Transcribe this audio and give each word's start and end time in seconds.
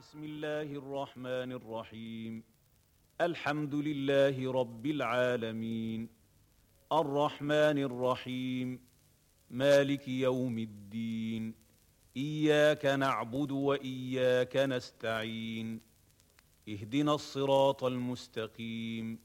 بسم 0.00 0.24
الله 0.24 0.62
الرحمن 0.62 1.52
الرحيم. 1.52 2.42
الحمد 3.20 3.74
لله 3.74 4.52
رب 4.52 4.86
العالمين. 4.86 6.08
الرحمن 6.92 7.54
الرحيم. 7.54 8.80
مالك 9.50 10.08
يوم 10.08 10.58
الدين. 10.58 11.54
إياك 12.16 12.86
نعبد 12.86 13.50
وإياك 13.50 14.56
نستعين. 14.56 15.80
اهدنا 16.68 17.14
الصراط 17.14 17.84
المستقيم. 17.84 19.18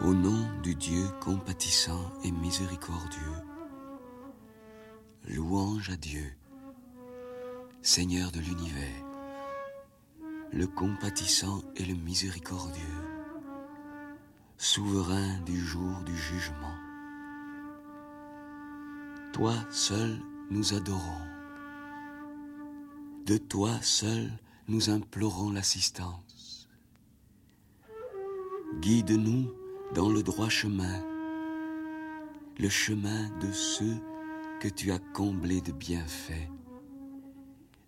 Au 0.05 0.15
nom 0.15 0.49
du 0.65 0.75
Dieu 0.75 1.07
compatissant 1.21 2.11
et 2.25 2.33
miséricordieux, 2.33 3.37
louange 5.29 5.91
à 5.91 5.97
Dieu, 5.97 6.35
Seigneur 7.83 8.33
de 8.33 8.41
l'univers, 8.41 9.05
le 10.51 10.67
compatissant 10.67 11.63
et 11.77 11.85
le 11.85 11.95
miséricordieux, 11.95 12.83
souverain 14.59 15.39
du 15.47 15.57
jour 15.61 16.01
du 16.05 16.17
jugement. 16.17 16.77
Toi 19.33 19.55
seul 19.71 20.19
nous 20.51 20.75
adorons. 20.75 21.23
De 23.25 23.37
toi 23.37 23.71
seul 23.83 24.33
nous 24.67 24.91
implorons 24.91 25.53
l'assistance. 25.53 26.69
Guide-nous 28.81 29.62
dans 29.95 30.09
le 30.09 30.23
droit 30.23 30.49
chemin, 30.49 31.05
le 32.59 32.69
chemin 32.69 33.29
de 33.41 33.53
ceux 33.53 33.97
que 34.61 34.69
tu 34.69 34.91
as 34.91 34.99
comblés 34.99 35.61
de 35.61 35.73
bienfaits, 35.73 36.49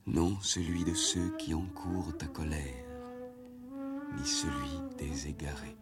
non 0.06 0.36
celui 0.40 0.84
de 0.84 0.92
ceux 0.92 1.34
qui 1.38 1.54
encourent 1.54 2.16
ta 2.18 2.26
colère, 2.26 2.84
ni 4.18 4.26
celui 4.26 4.80
des 4.98 5.28
égarés. 5.28 5.76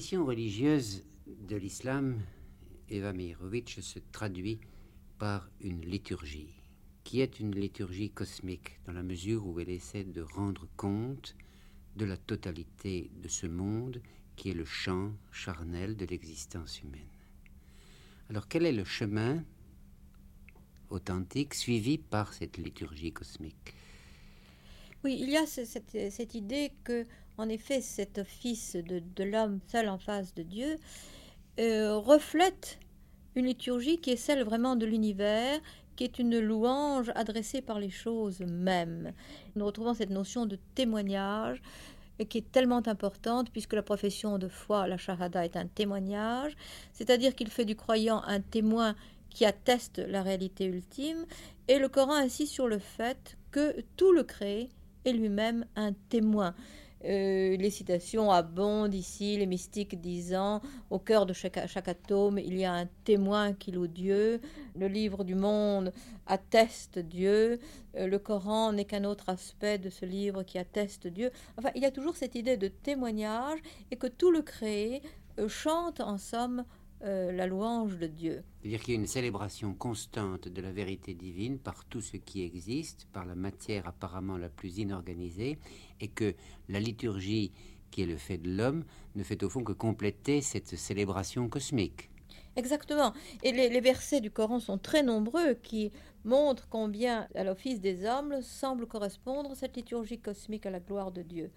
Religieuse 0.00 1.04
de 1.26 1.56
l'islam, 1.56 2.22
Eva 2.88 3.12
Meirovitch, 3.12 3.80
se 3.80 3.98
traduit 4.12 4.58
par 5.18 5.50
une 5.60 5.82
liturgie, 5.82 6.54
qui 7.04 7.20
est 7.20 7.38
une 7.38 7.54
liturgie 7.54 8.10
cosmique, 8.10 8.80
dans 8.86 8.94
la 8.94 9.02
mesure 9.02 9.46
où 9.46 9.60
elle 9.60 9.68
essaie 9.68 10.04
de 10.04 10.22
rendre 10.22 10.66
compte 10.78 11.36
de 11.96 12.06
la 12.06 12.16
totalité 12.16 13.10
de 13.22 13.28
ce 13.28 13.46
monde 13.46 14.00
qui 14.36 14.48
est 14.48 14.54
le 14.54 14.64
champ 14.64 15.12
charnel 15.32 15.96
de 15.98 16.06
l'existence 16.06 16.80
humaine. 16.82 17.02
Alors 18.30 18.48
quel 18.48 18.64
est 18.64 18.72
le 18.72 18.84
chemin 18.84 19.44
authentique 20.88 21.52
suivi 21.52 21.98
par 21.98 22.32
cette 22.32 22.56
liturgie 22.56 23.12
cosmique? 23.12 23.74
Oui, 25.04 25.18
il 25.20 25.28
y 25.28 25.36
a 25.36 25.46
ce- 25.46 25.64
cette, 25.66 26.10
cette 26.10 26.34
idée 26.34 26.72
que, 26.84 27.06
en 27.40 27.48
effet, 27.48 27.80
cet 27.80 28.18
office 28.18 28.76
de, 28.76 29.24
l'homme 29.24 29.60
seul 29.66 29.88
en 29.88 29.98
face 29.98 30.34
de 30.34 30.42
Dieu 30.42 30.76
euh, 31.58 31.96
reflète 31.96 32.78
une 33.34 33.46
liturgie 33.46 33.98
qui 33.98 34.10
est 34.10 34.16
celle 34.16 34.44
vraiment 34.44 34.76
de 34.76 34.84
l'univers, 34.84 35.58
qui 35.96 36.04
est 36.04 36.18
une 36.18 36.38
louange 36.38 37.10
adressée 37.14 37.62
par 37.62 37.78
les 37.78 37.90
choses 37.90 38.40
mêmes. 38.40 39.12
Nous 39.56 39.64
retrouvons 39.64 39.94
cette 39.94 40.10
notion 40.10 40.44
de 40.44 40.58
témoignage 40.74 41.62
euh, 42.20 42.24
qui 42.24 42.38
est 42.38 42.52
tellement 42.52 42.86
importante 42.86 43.50
puisque 43.50 43.72
la 43.72 43.82
profession 43.82 44.36
de 44.38 44.48
foi, 44.48 44.86
la 44.86 44.98
shahada, 44.98 45.44
est 45.44 45.56
un 45.56 45.66
témoignage, 45.66 46.56
c'est-à-dire 46.92 47.34
qu'il 47.34 47.48
fait 47.48 47.64
du 47.64 47.74
croyant 47.74 48.22
un 48.26 48.40
témoin 48.40 48.94
qui 49.30 49.46
atteste 49.46 49.98
la 49.98 50.22
réalité 50.22 50.64
ultime, 50.66 51.24
et 51.68 51.78
le 51.78 51.88
Coran 51.88 52.16
insiste 52.16 52.52
sur 52.52 52.68
le 52.68 52.80
fait 52.80 53.38
que 53.50 53.80
tout 53.96 54.12
le 54.12 54.24
créé 54.24 54.68
est 55.04 55.12
lui-même 55.12 55.64
un 55.76 55.92
témoin. 56.08 56.54
Euh, 57.04 57.56
les 57.56 57.70
citations 57.70 58.30
abondent 58.30 58.94
ici, 58.94 59.38
les 59.38 59.46
mystiques 59.46 60.00
disant 60.00 60.60
au 60.90 60.98
cœur 60.98 61.24
de 61.24 61.32
chaque, 61.32 61.56
atome, 61.56 62.38
il 62.38 62.58
y 62.58 62.64
a 62.64 62.72
un 62.72 62.86
témoin 63.04 63.54
qui 63.54 63.72
loue 63.72 63.86
Dieu. 63.86 64.40
Le 64.76 64.86
livre 64.86 65.24
du 65.24 65.34
monde 65.34 65.92
atteste 66.26 66.98
Dieu. 66.98 67.58
Euh, 67.96 68.06
le 68.06 68.18
Coran 68.18 68.72
n'est 68.72 68.84
qu'un 68.84 69.04
autre 69.04 69.28
aspect 69.28 69.78
de 69.78 69.88
ce 69.88 70.04
livre 70.04 70.42
qui 70.42 70.58
atteste 70.58 71.06
Dieu. 71.06 71.30
Enfin, 71.56 71.70
il 71.74 71.82
y 71.82 71.86
a 71.86 71.90
toujours 71.90 72.16
cette 72.16 72.34
idée 72.34 72.56
de 72.56 72.68
témoignage 72.68 73.60
et 73.90 73.96
que 73.96 74.06
tout 74.06 74.30
le 74.30 74.42
créé 74.42 75.02
euh, 75.38 75.48
chante 75.48 76.00
en 76.00 76.18
somme 76.18 76.64
euh, 77.02 77.32
la 77.32 77.46
louange 77.46 77.96
de 77.98 78.06
Dieu. 78.06 78.42
C'est-à-dire 78.60 78.80
qu'il 78.80 78.94
y 78.94 78.96
a 78.96 79.00
une 79.00 79.06
célébration 79.06 79.74
constante 79.74 80.48
de 80.48 80.60
la 80.60 80.70
vérité 80.70 81.14
divine 81.14 81.58
par 81.58 81.84
tout 81.86 82.00
ce 82.00 82.16
qui 82.16 82.42
existe, 82.42 83.06
par 83.12 83.24
la 83.24 83.34
matière 83.34 83.88
apparemment 83.88 84.36
la 84.36 84.48
plus 84.48 84.78
inorganisée, 84.78 85.58
et 86.00 86.08
que 86.08 86.34
la 86.68 86.78
liturgie, 86.78 87.52
qui 87.90 88.02
est 88.02 88.06
le 88.06 88.16
fait 88.16 88.38
de 88.38 88.50
l'homme, 88.50 88.84
ne 89.14 89.22
fait 89.22 89.42
au 89.42 89.48
fond 89.48 89.64
que 89.64 89.72
compléter 89.72 90.42
cette 90.42 90.76
célébration 90.76 91.48
cosmique. 91.48 92.10
Exactement. 92.56 93.14
Et 93.42 93.52
les, 93.52 93.68
les 93.70 93.80
versets 93.80 94.20
du 94.20 94.30
Coran 94.30 94.60
sont 94.60 94.76
très 94.76 95.02
nombreux 95.02 95.54
qui 95.54 95.92
montrent 96.24 96.68
combien 96.68 97.28
à 97.34 97.44
l'office 97.44 97.80
des 97.80 98.04
hommes 98.04 98.42
semble 98.42 98.86
correspondre 98.86 99.56
cette 99.56 99.76
liturgie 99.76 100.18
cosmique 100.18 100.66
à 100.66 100.70
la 100.70 100.80
gloire 100.80 101.12
de 101.12 101.22
Dieu. 101.22 101.50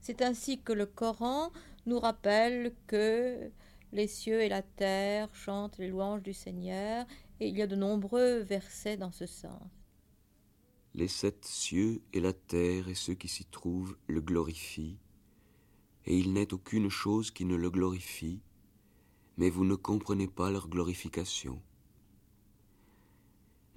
C'est 0.00 0.20
ainsi 0.20 0.60
que 0.60 0.72
le 0.72 0.84
Coran 0.84 1.50
nous 1.86 1.98
rappelle 1.98 2.72
que 2.86 3.50
les 3.92 4.08
cieux 4.08 4.40
et 4.40 4.48
la 4.48 4.62
terre 4.62 5.34
chantent 5.34 5.78
les 5.78 5.88
louanges 5.88 6.22
du 6.22 6.32
Seigneur, 6.32 7.06
et 7.40 7.48
il 7.48 7.56
y 7.56 7.62
a 7.62 7.66
de 7.66 7.76
nombreux 7.76 8.38
versets 8.38 8.96
dans 8.96 9.12
ce 9.12 9.26
sens. 9.26 9.62
Les 10.94 11.08
sept 11.08 11.44
cieux 11.44 12.02
et 12.12 12.20
la 12.20 12.32
terre 12.32 12.88
et 12.88 12.94
ceux 12.94 13.14
qui 13.14 13.28
s'y 13.28 13.44
trouvent 13.44 13.96
le 14.06 14.20
glorifient, 14.20 14.98
et 16.06 16.16
il 16.16 16.32
n'est 16.32 16.52
aucune 16.52 16.88
chose 16.88 17.30
qui 17.30 17.44
ne 17.44 17.56
le 17.56 17.70
glorifie, 17.70 18.40
mais 19.36 19.50
vous 19.50 19.64
ne 19.64 19.74
comprenez 19.74 20.26
pas 20.26 20.50
leur 20.50 20.68
glorification. 20.68 21.60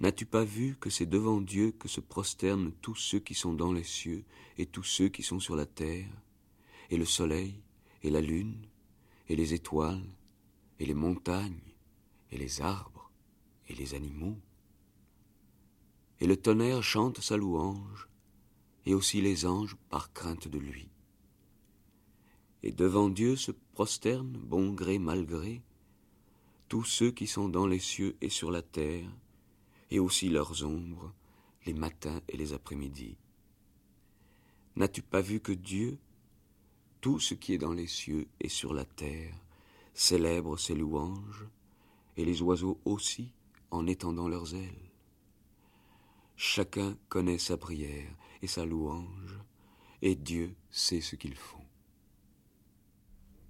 N'as-tu 0.00 0.26
pas 0.26 0.44
vu 0.44 0.76
que 0.78 0.90
c'est 0.90 1.06
devant 1.06 1.40
Dieu 1.40 1.72
que 1.72 1.88
se 1.88 2.00
prosternent 2.00 2.72
tous 2.82 2.96
ceux 2.96 3.18
qui 3.18 3.34
sont 3.34 3.54
dans 3.54 3.72
les 3.72 3.84
cieux 3.84 4.24
et 4.58 4.66
tous 4.66 4.82
ceux 4.82 5.08
qui 5.08 5.22
sont 5.22 5.40
sur 5.40 5.56
la 5.56 5.66
terre, 5.66 6.10
et 6.90 6.98
le 6.98 7.06
soleil, 7.06 7.62
et 8.02 8.10
la 8.10 8.20
lune, 8.20 8.66
et 9.28 9.36
les 9.36 9.54
étoiles, 9.54 10.16
et 10.78 10.86
les 10.86 10.94
montagnes, 10.94 11.74
et 12.30 12.38
les 12.38 12.60
arbres, 12.60 13.10
et 13.68 13.74
les 13.74 13.94
animaux 13.94 14.36
et 16.20 16.26
le 16.26 16.36
tonnerre 16.36 16.82
chante 16.82 17.20
sa 17.20 17.36
louange, 17.36 18.08
et 18.86 18.94
aussi 18.94 19.20
les 19.20 19.46
anges 19.46 19.76
par 19.90 20.12
crainte 20.12 20.48
de 20.48 20.58
lui. 20.58 20.88
Et 22.62 22.72
devant 22.72 23.08
Dieu 23.08 23.36
se 23.36 23.52
prosternent, 23.74 24.38
bon 24.38 24.72
gré 24.72 24.98
mal 24.98 25.26
gré, 25.26 25.62
tous 26.68 26.84
ceux 26.84 27.10
qui 27.10 27.26
sont 27.26 27.48
dans 27.48 27.66
les 27.66 27.78
cieux 27.78 28.16
et 28.20 28.30
sur 28.30 28.50
la 28.50 28.62
terre, 28.62 29.08
et 29.90 29.98
aussi 29.98 30.28
leurs 30.28 30.64
ombres, 30.64 31.12
les 31.66 31.74
matins 31.74 32.20
et 32.28 32.36
les 32.36 32.52
après-midi. 32.52 33.16
N'as-tu 34.76 35.02
pas 35.02 35.20
vu 35.20 35.40
que 35.40 35.52
Dieu, 35.52 35.98
tout 37.06 37.20
ce 37.20 37.34
qui 37.34 37.54
est 37.54 37.58
dans 37.58 37.72
les 37.72 37.86
cieux 37.86 38.26
et 38.40 38.48
sur 38.48 38.74
la 38.74 38.84
terre, 38.84 39.32
célèbre 39.94 40.58
ses 40.58 40.74
louanges, 40.74 41.46
et 42.16 42.24
les 42.24 42.42
oiseaux 42.42 42.80
aussi 42.84 43.30
en 43.70 43.86
étendant 43.86 44.26
leurs 44.26 44.56
ailes 44.56 44.90
Chacun 46.34 46.96
connaît 47.08 47.38
sa 47.38 47.56
prière 47.56 48.10
et 48.42 48.48
sa 48.48 48.64
louange, 48.64 49.38
et 50.02 50.16
Dieu 50.16 50.56
sait 50.68 51.00
ce 51.00 51.14
qu'ils 51.14 51.36
font. 51.36 51.62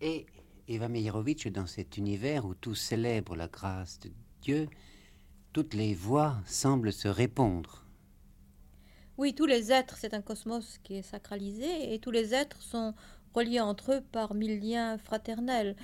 Et 0.02 0.26
Eva 0.68 0.88
Meirovitch, 0.88 1.46
dans 1.46 1.66
cet 1.66 1.96
univers 1.96 2.44
où 2.44 2.54
tout 2.54 2.74
célèbre 2.74 3.36
la 3.36 3.48
grâce 3.48 3.98
de 4.00 4.10
Dieu, 4.42 4.68
toutes 5.54 5.72
les 5.72 5.94
voix 5.94 6.36
semblent 6.44 6.92
se 6.92 7.08
répondre. 7.08 7.86
Oui, 9.16 9.34
tous 9.34 9.46
les 9.46 9.72
êtres, 9.72 9.96
c'est 9.96 10.12
un 10.12 10.20
cosmos 10.20 10.76
qui 10.84 10.96
est 10.96 11.02
sacralisé, 11.02 11.94
et 11.94 11.98
tous 11.98 12.10
les 12.10 12.34
êtres 12.34 12.60
sont 12.60 12.94
reliés 13.36 13.60
entre 13.60 13.92
eux 13.92 14.00
par 14.12 14.34
mille 14.34 14.60
liens 14.60 14.98
fraternels. 14.98 15.76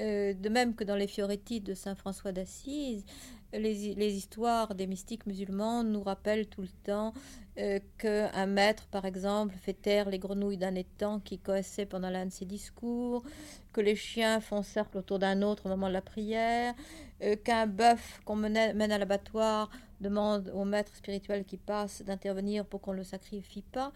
Euh, 0.00 0.32
de 0.32 0.48
même 0.48 0.74
que 0.74 0.84
dans 0.84 0.96
les 0.96 1.06
Fioretti 1.06 1.60
de 1.60 1.74
saint 1.74 1.94
François 1.94 2.32
d'Assise, 2.32 3.04
les, 3.52 4.14
histoires 4.14 4.74
des 4.74 4.86
mystiques 4.86 5.26
musulmans 5.26 5.82
nous 5.82 6.02
rappellent 6.02 6.46
tout 6.46 6.62
le 6.62 6.68
temps 6.84 7.12
euh, 7.58 7.80
qu'un 7.98 8.46
maître, 8.46 8.86
par 8.86 9.04
exemple, 9.04 9.54
fait 9.60 9.74
taire 9.74 10.08
les 10.08 10.18
grenouilles 10.18 10.56
d'un 10.56 10.74
étang 10.74 11.20
qui 11.20 11.38
coessaient 11.38 11.84
pendant 11.84 12.10
l'un 12.10 12.26
de 12.26 12.30
ses 12.30 12.44
discours, 12.44 13.24
que 13.72 13.80
les 13.80 13.96
chiens 13.96 14.40
font 14.40 14.62
cercle 14.62 14.98
autour 14.98 15.18
d'un 15.18 15.42
autre 15.42 15.66
au 15.66 15.68
moment 15.68 15.88
de 15.88 15.92
la 15.92 16.00
prière, 16.00 16.74
euh, 17.22 17.36
qu'un 17.36 17.66
bœuf 17.66 18.20
qu'on 18.24 18.36
mène 18.36 18.92
à 18.92 18.98
l'abattoir 18.98 19.68
demande 20.00 20.50
au 20.54 20.64
maître 20.64 20.94
spirituel 20.94 21.44
qui 21.44 21.56
passe 21.56 22.02
d'intervenir 22.02 22.64
pour 22.64 22.80
qu'on 22.80 22.92
ne 22.92 22.98
le 22.98 23.04
sacrifie 23.04 23.62
pas. 23.62 23.92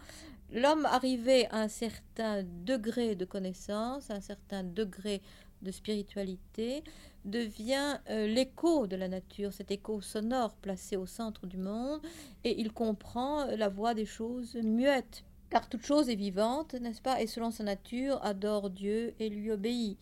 L'homme 0.51 0.85
arrivé 0.85 1.47
à 1.47 1.61
un 1.61 1.67
certain 1.67 2.43
degré 2.65 3.15
de 3.15 3.25
connaissance, 3.25 4.09
à 4.09 4.15
un 4.15 4.21
certain 4.21 4.63
degré 4.63 5.21
de 5.61 5.71
spiritualité, 5.71 6.83
devient 7.25 7.99
euh, 8.09 8.27
l'écho 8.27 8.87
de 8.87 8.95
la 8.95 9.07
nature, 9.07 9.51
cet 9.51 9.71
écho 9.71 9.99
sonore 10.01 10.55
placé 10.55 10.95
au 10.95 11.07
centre 11.07 11.47
du 11.47 11.57
monde, 11.57 12.01
et 12.43 12.59
il 12.59 12.71
comprend 12.71 13.45
la 13.45 13.69
voix 13.69 13.93
des 13.93 14.05
choses 14.05 14.55
muettes. 14.55 15.23
Car 15.49 15.67
toute 15.67 15.85
chose 15.85 16.09
est 16.09 16.15
vivante, 16.15 16.73
n'est-ce 16.75 17.01
pas, 17.01 17.21
et 17.21 17.27
selon 17.27 17.51
sa 17.51 17.63
nature 17.63 18.23
adore 18.23 18.69
Dieu 18.69 19.13
et 19.19 19.29
lui 19.29 19.51
obéit. 19.51 19.97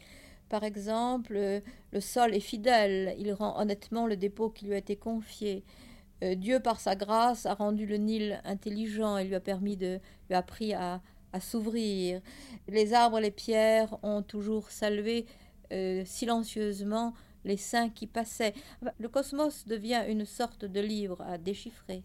Par 0.49 0.63
exemple, 0.63 1.35
euh, 1.35 1.61
le 1.91 2.01
sol 2.01 2.35
est 2.35 2.39
fidèle, 2.39 3.15
il 3.17 3.33
rend 3.33 3.59
honnêtement 3.59 4.05
le 4.05 4.17
dépôt 4.17 4.49
qui 4.49 4.65
lui 4.65 4.73
a 4.73 4.77
été 4.77 4.95
confié. 4.95 5.63
Euh, 6.23 6.35
Dieu, 6.35 6.59
par 6.59 6.79
sa 6.79 6.95
grâce, 6.95 7.45
a 7.45 7.53
rendu 7.53 7.85
le 7.85 7.97
Nil 7.97 8.41
intelligent 8.45 9.17
et 9.17 9.25
lui 9.25 9.35
a 9.35 9.39
permis 9.39 9.75
de, 9.75 9.99
lui 10.29 10.73
a 10.73 11.01
à, 11.33 11.39
s'ouvrir. 11.39 12.21
Les 12.67 12.93
arbres 12.93 13.19
les 13.19 13.31
pierres 13.31 13.97
ont 14.03 14.21
toujours 14.21 14.69
salué 14.69 15.25
euh, 15.71 16.03
silencieusement 16.05 17.13
les 17.43 17.57
saints 17.57 17.89
qui 17.89 18.07
passaient. 18.07 18.53
Le 18.99 19.09
cosmos 19.09 19.65
devient 19.65 20.03
une 20.07 20.25
sorte 20.25 20.63
de 20.63 20.79
livre 20.79 21.21
à 21.21 21.37
déchiffrer. 21.37 22.03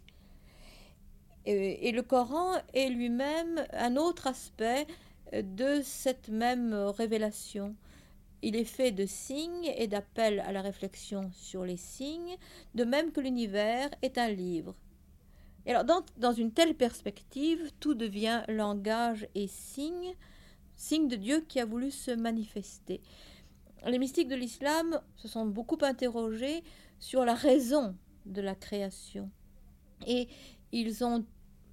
Et, 1.44 1.92
le 1.92 2.02
Coran 2.02 2.56
est 2.74 2.90
lui-même 2.90 3.66
un 3.72 3.96
autre 3.96 4.26
aspect 4.26 4.86
de 5.32 5.80
cette 5.82 6.28
même 6.28 6.74
révélation. 6.74 7.74
Il 8.42 8.56
est 8.56 8.64
fait 8.64 8.92
de 8.92 9.06
signes 9.06 9.72
et 9.76 9.88
d'appels 9.88 10.40
à 10.40 10.52
la 10.52 10.62
réflexion 10.62 11.30
sur 11.32 11.64
les 11.64 11.76
signes, 11.76 12.36
de 12.74 12.84
même 12.84 13.10
que 13.12 13.20
l'univers 13.20 13.90
est 14.02 14.18
un 14.18 14.28
livre. 14.28 14.74
Et 15.66 15.70
alors, 15.70 15.84
dans, 15.84 16.02
dans, 16.16 16.32
une 16.32 16.52
telle 16.52 16.74
perspective, 16.74 17.72
tout 17.80 17.94
devient 17.94 18.42
langage 18.48 19.26
et 19.34 19.48
signe, 19.48 20.14
signe 20.76 21.08
de 21.08 21.16
Dieu 21.16 21.44
qui 21.48 21.60
a 21.60 21.66
voulu 21.66 21.90
se 21.90 22.12
manifester 22.12 23.00
les 23.86 23.98
mystiques 23.98 24.28
de 24.28 24.34
l'islam 24.34 25.00
se 25.16 25.28
sont 25.28 25.46
beaucoup 25.46 25.78
interrogés 25.82 26.62
sur 26.98 27.24
la 27.24 27.34
raison 27.34 27.96
de 28.26 28.40
la 28.40 28.54
création. 28.54 29.30
Et 30.06 30.28
ils 30.72 31.04
ont 31.04 31.24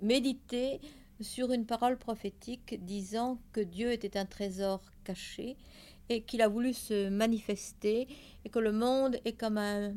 médité 0.02 0.80
sur 1.22 1.52
une 1.52 1.66
parole 1.66 1.98
prophétique 1.98 2.84
disant 2.86 3.40
que 3.54 3.62
Dieu 3.62 3.92
était 3.92 4.18
un 4.18 4.26
trésor 4.26 4.82
caché 5.04 5.58
et 6.10 6.24
qu'il 6.24 6.42
a 6.42 6.48
voulu 6.48 6.74
se 6.74 7.10
manifester 7.10 8.08
et 8.44 8.50
que 8.50 8.60
le 8.60 8.72
monde 8.72 9.18
est 9.26 9.34
comme 9.34 9.58
un 9.58 9.94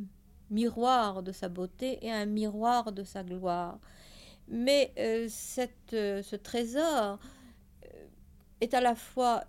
miroir 0.51 1.23
de 1.23 1.33
sa 1.33 1.49
beauté 1.49 1.99
et 2.05 2.11
un 2.11 2.27
miroir 2.27 2.93
de 2.93 3.05
sa 3.05 3.23
gloire. 3.23 3.79
Mais 4.49 4.93
euh, 4.99 5.29
euh, 5.93 6.23
ce 6.23 6.37
trésor 6.37 7.19
euh, 7.85 8.07
est 8.61 8.73
à 8.75 8.81
la 8.81 8.95
fois 8.95 9.45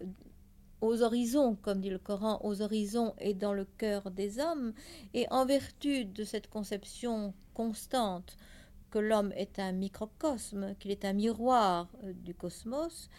aux 0.81 1.01
horizons, 1.01 1.55
comme 1.61 1.81
dit 1.81 1.89
le 1.89 1.99
Coran, 1.99 2.39
aux 2.43 2.61
horizons 2.61 3.13
et 3.19 3.33
dans 3.33 3.53
le 3.53 3.65
cœur 3.65 4.11
des 4.11 4.39
hommes, 4.39 4.73
et 5.13 5.25
en 5.29 5.45
vertu 5.45 6.05
de 6.05 6.23
cette 6.23 6.49
conception 6.49 7.33
constante 7.53 8.37
que 8.89 8.99
l'homme 8.99 9.33
est 9.35 9.59
un 9.59 9.73
microcosme, 9.73 10.75
qu'il 10.79 10.91
est 10.91 11.05
un 11.05 11.13
miroir 11.13 11.89
du 12.03 12.33
cosmos, 12.33 13.09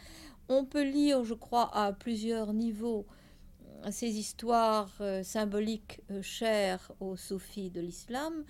on 0.49 0.65
peut 0.65 0.83
lire, 0.83 1.25
je 1.25 1.35
crois, 1.35 1.71
à 1.77 1.93
plusieurs 1.93 2.53
niveaux 2.53 3.07
ces 3.91 4.19
histoires 4.19 4.93
euh, 5.00 5.23
symboliques 5.23 6.00
chères 6.23 6.93
aux 7.00 7.17
soufis 7.17 7.71
de 7.71 7.81
l'islam, 7.81 8.44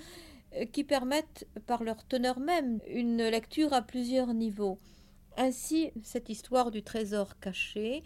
qui 0.73 0.83
permettent, 0.83 1.47
par 1.67 1.85
leur 1.85 2.05
teneur 2.05 2.41
même, 2.41 2.81
une 2.89 3.23
lecture 3.23 3.73
à 3.73 3.83
plusieurs 3.83 4.35
niveaux. 4.35 4.79
Ainsi, 5.37 5.93
cette 6.03 6.29
histoire 6.29 6.73
du 6.73 6.83
trésor 6.83 7.39
caché, 7.39 8.03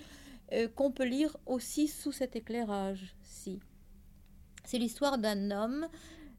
euh, 0.52 0.68
qu'on 0.68 0.92
peut 0.92 1.04
lire 1.04 1.36
aussi 1.46 1.88
sous 1.88 2.12
cet 2.12 2.36
éclairage-ci. 2.36 3.60
C'est 4.64 4.78
l'histoire 4.78 5.18
d'un 5.18 5.50
homme, 5.50 5.88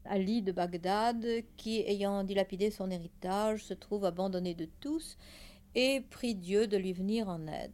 Ali 0.06 0.42
de 0.42 0.52
Bagdad, 0.52 1.26
qui, 1.58 1.80
ayant 1.82 2.24
dilapidé 2.24 2.70
son 2.70 2.92
héritage, 2.92 3.64
se 3.64 3.74
trouve 3.74 4.06
abandonné 4.06 4.54
de 4.54 4.70
tous 4.80 5.18
et 5.74 6.02
prie 6.12 6.36
Dieu 6.36 6.68
de 6.68 6.78
lui 6.78 6.94
venir 6.94 7.28
en 7.28 7.48
aide. 7.48 7.74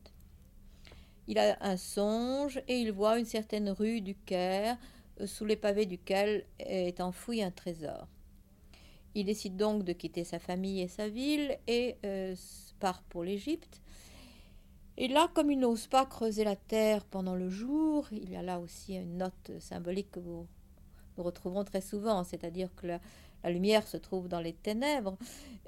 Il 1.32 1.40
a 1.40 1.56
un 1.62 1.78
songe 1.78 2.62
et 2.68 2.82
il 2.82 2.92
voit 2.92 3.18
une 3.18 3.24
certaine 3.24 3.70
rue 3.70 4.02
du 4.02 4.16
Caire, 4.16 4.78
euh, 5.22 5.28
sous 5.28 5.46
les 5.46 5.56
pavés 5.56 5.86
duquel 5.86 6.44
est 6.60 7.00
enfoui 7.00 7.42
un 7.42 7.52
trésor. 7.52 8.06
Il 9.16 9.28
décide 9.28 9.56
donc 9.56 9.86
de 9.86 9.94
quitter 9.94 10.26
sa 10.26 10.40
famille 10.40 10.82
et 10.82 10.90
sa 10.90 11.08
ville 11.08 11.58
et 11.68 11.96
euh, 12.06 12.36
part 12.82 13.02
pour 13.04 13.24
l'Égypte. 13.24 13.82
Et 14.98 15.08
là, 15.08 15.30
comme 15.34 15.50
il 15.50 15.60
n'ose 15.60 15.88
pas 15.88 16.06
creuser 16.06 16.44
la 16.44 16.58
terre 16.58 17.06
pendant 17.06 17.36
le 17.36 17.50
jour, 17.50 18.10
il 18.12 18.30
y 18.30 18.36
a 18.36 18.42
là 18.42 18.60
aussi 18.60 18.96
une 18.96 19.16
note 19.16 19.54
symbolique 19.60 20.12
que 20.12 20.20
nous 20.20 20.46
retrouverons 21.16 21.64
très 21.64 21.80
souvent, 21.80 22.26
c'est-à-dire 22.26 22.76
que 22.76 22.88
la, 22.88 23.00
lumière 23.50 23.88
se 23.88 23.96
trouve 23.96 24.28
dans 24.28 24.42
les 24.42 24.52
ténèbres. 24.52 25.18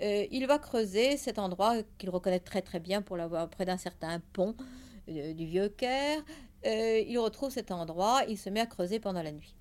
Euh, 0.02 0.26
il 0.30 0.46
va 0.46 0.60
creuser 0.60 1.16
cet 1.16 1.40
endroit 1.40 1.84
qu'il 1.98 2.10
reconnaît 2.10 2.42
très 2.42 2.62
très 2.62 2.82
bien 2.82 3.02
pour 3.02 3.16
l'avoir 3.16 3.50
près 3.50 3.64
d'un 3.64 3.78
certain 3.78 4.20
pont 4.34 4.58
du 5.08 5.46
vieux 5.46 5.70
Caire. 5.70 6.22
Euh, 6.66 7.04
il 7.08 7.18
retrouve 7.20 7.52
cet 7.52 7.72
endroit, 7.72 8.22
il 8.28 8.38
se 8.38 8.50
met 8.50 8.62
à 8.62 8.66
creuser 8.66 9.00
pendant 9.00 9.22
la 9.22 9.32
nuit. 9.32 9.56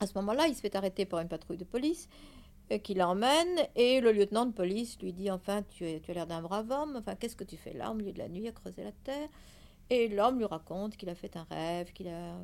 À 0.00 0.06
ce 0.06 0.14
moment-là, 0.14 0.46
il 0.46 0.54
se 0.54 0.60
fait 0.60 0.74
arrêter 0.74 1.04
par 1.04 1.20
une 1.20 1.28
patrouille 1.28 1.58
de 1.58 1.64
police 1.64 2.08
qui 2.82 2.92
l'emmène 2.92 3.66
et 3.76 4.00
le 4.02 4.12
lieutenant 4.12 4.44
de 4.44 4.52
police 4.52 4.98
lui 5.00 5.14
dit 5.14 5.30
enfin 5.30 5.62
tu, 5.70 5.84
as 5.86 6.12
l'air 6.12 6.26
d'un 6.26 6.42
brave 6.42 6.70
homme, 6.70 6.96
enfin 6.98 7.14
qu'est-ce 7.14 7.34
que 7.34 7.44
tu 7.44 7.56
fais 7.56 7.72
là 7.72 7.90
au 7.90 7.94
milieu 7.94 8.12
de 8.12 8.18
la 8.18 8.28
nuit 8.28 8.46
à 8.46 8.52
creuser 8.52 8.84
la 8.84 8.92
terre? 9.04 9.28
Et 9.88 10.08
l'homme 10.08 10.38
lui 10.38 10.44
raconte 10.44 10.98
qu'il 10.98 11.08
a 11.08 11.14
fait 11.14 11.34
un 11.38 11.46
rêve 11.50 11.92
qu'il 11.92 12.08
a, 12.08 12.36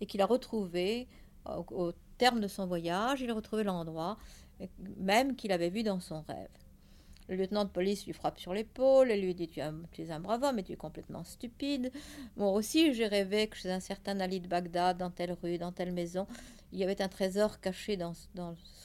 et 0.00 0.06
qu'il 0.06 0.20
a 0.20 0.26
retrouvé 0.26 1.06
au, 1.70 1.92
terme 2.18 2.40
de 2.40 2.48
son 2.48 2.66
voyage, 2.66 3.20
il 3.20 3.30
a 3.30 3.34
retrouvé 3.34 3.62
l'endroit 3.62 4.18
même 4.96 5.36
qu'il 5.36 5.52
avait 5.52 5.70
vu 5.70 5.82
dans 5.82 6.00
son 6.00 6.22
rêve. 6.22 6.48
Le 7.28 7.36
lieutenant 7.36 7.64
de 7.64 7.70
police 7.70 8.04
lui 8.04 8.12
frappe 8.12 8.38
sur 8.38 8.52
l'épaule 8.52 9.10
et 9.10 9.20
lui 9.20 9.34
dit 9.34 9.48
tu, 9.48 9.60
es 9.60 10.10
un 10.10 10.20
brave 10.20 10.42
homme, 10.42 10.56
mais 10.56 10.62
tu 10.62 10.72
es 10.72 10.76
complètement 10.76 11.24
stupide. 11.24 11.90
Moi 12.36 12.50
aussi, 12.50 12.92
j'ai 12.92 13.06
rêvé 13.06 13.46
que 13.46 13.56
chez 13.56 13.70
un 13.70 13.80
certain 13.80 14.20
Ali 14.20 14.40
de 14.40 14.48
Bagdad, 14.48 14.98
dans 14.98 15.10
telle 15.10 15.32
rue, 15.42 15.56
dans 15.56 15.72
telle 15.72 15.92
maison, 15.92 16.26
il 16.72 16.78
y 16.78 16.84
avait 16.84 17.00
un 17.00 17.08
trésor 17.08 17.60
caché 17.60 17.96
dans, 17.96 18.12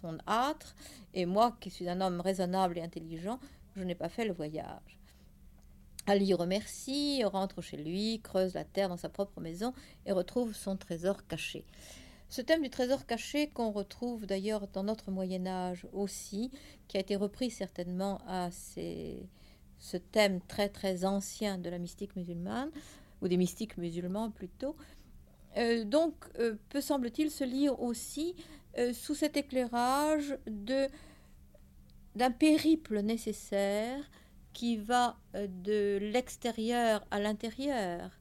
son 0.02 0.18
âtre, 0.26 0.76
et 1.14 1.26
moi, 1.26 1.58
qui 1.60 1.70
suis 1.70 1.90
un 1.90 2.00
homme 2.00 2.22
raisonnable 2.22 2.78
et 2.78 2.82
intelligent, 2.82 3.40
je 3.76 3.84
n'ai 3.84 3.96
pas 3.96 4.10
fait 4.10 4.26
le 4.26 4.34
voyage. 4.34 5.00
Ali 6.08 6.34
remercie, 6.34 7.24
rentre 7.24 7.62
chez 7.62 7.78
lui, 7.78 8.22
creuse 8.22 8.54
la 8.54 8.64
terre 8.64 8.90
dans 8.90 8.98
sa 8.98 9.10
propre 9.10 9.42
maison 9.42 9.74
et 10.06 10.12
retrouve 10.12 10.54
son 10.54 10.78
trésor 10.78 11.28
caché. 11.28 11.66
Ce 12.30 12.42
thème 12.42 12.62
du 12.62 12.70
trésor 12.70 13.06
caché 13.06 13.50
qu'on 13.50 13.72
retrouve 13.72 14.26
d'ailleurs 14.26 14.68
dans 14.68 14.84
notre 14.84 15.12
Moyen 15.12 15.48
Âge 15.48 15.88
aussi, 15.94 16.52
qui 16.88 16.98
a 16.98 17.00
été 17.00 17.16
repris 17.16 17.50
certainement 17.50 18.22
à 18.28 18.50
ce 18.52 19.98
thème 19.98 20.40
très 20.48 20.70
très 20.70 21.06
ancien 21.06 21.58
de 21.58 21.70
la 21.70 21.80
mystique 21.80 22.16
musulmane, 22.16 22.70
ou 23.22 23.28
des 23.28 23.38
mystiques 23.38 23.78
musulmans 23.78 24.30
plutôt, 24.32 24.76
euh, 25.58 25.84
donc, 25.84 26.14
euh, 26.40 26.56
peut 26.70 26.82
semble-t-il 26.82 27.32
se 27.32 27.44
lire 27.44 27.82
aussi 27.82 28.36
euh, 28.78 28.94
sous 28.94 29.16
cet 29.16 29.36
éclairage 29.36 30.38
d'un 30.48 32.32
périple 32.32 33.02
nécessaire 33.02 34.10
qui 34.54 34.78
va 34.78 35.18
de 35.34 35.98
l'extérieur 36.02 37.06
à 37.12 37.20
l'intérieur 37.20 38.12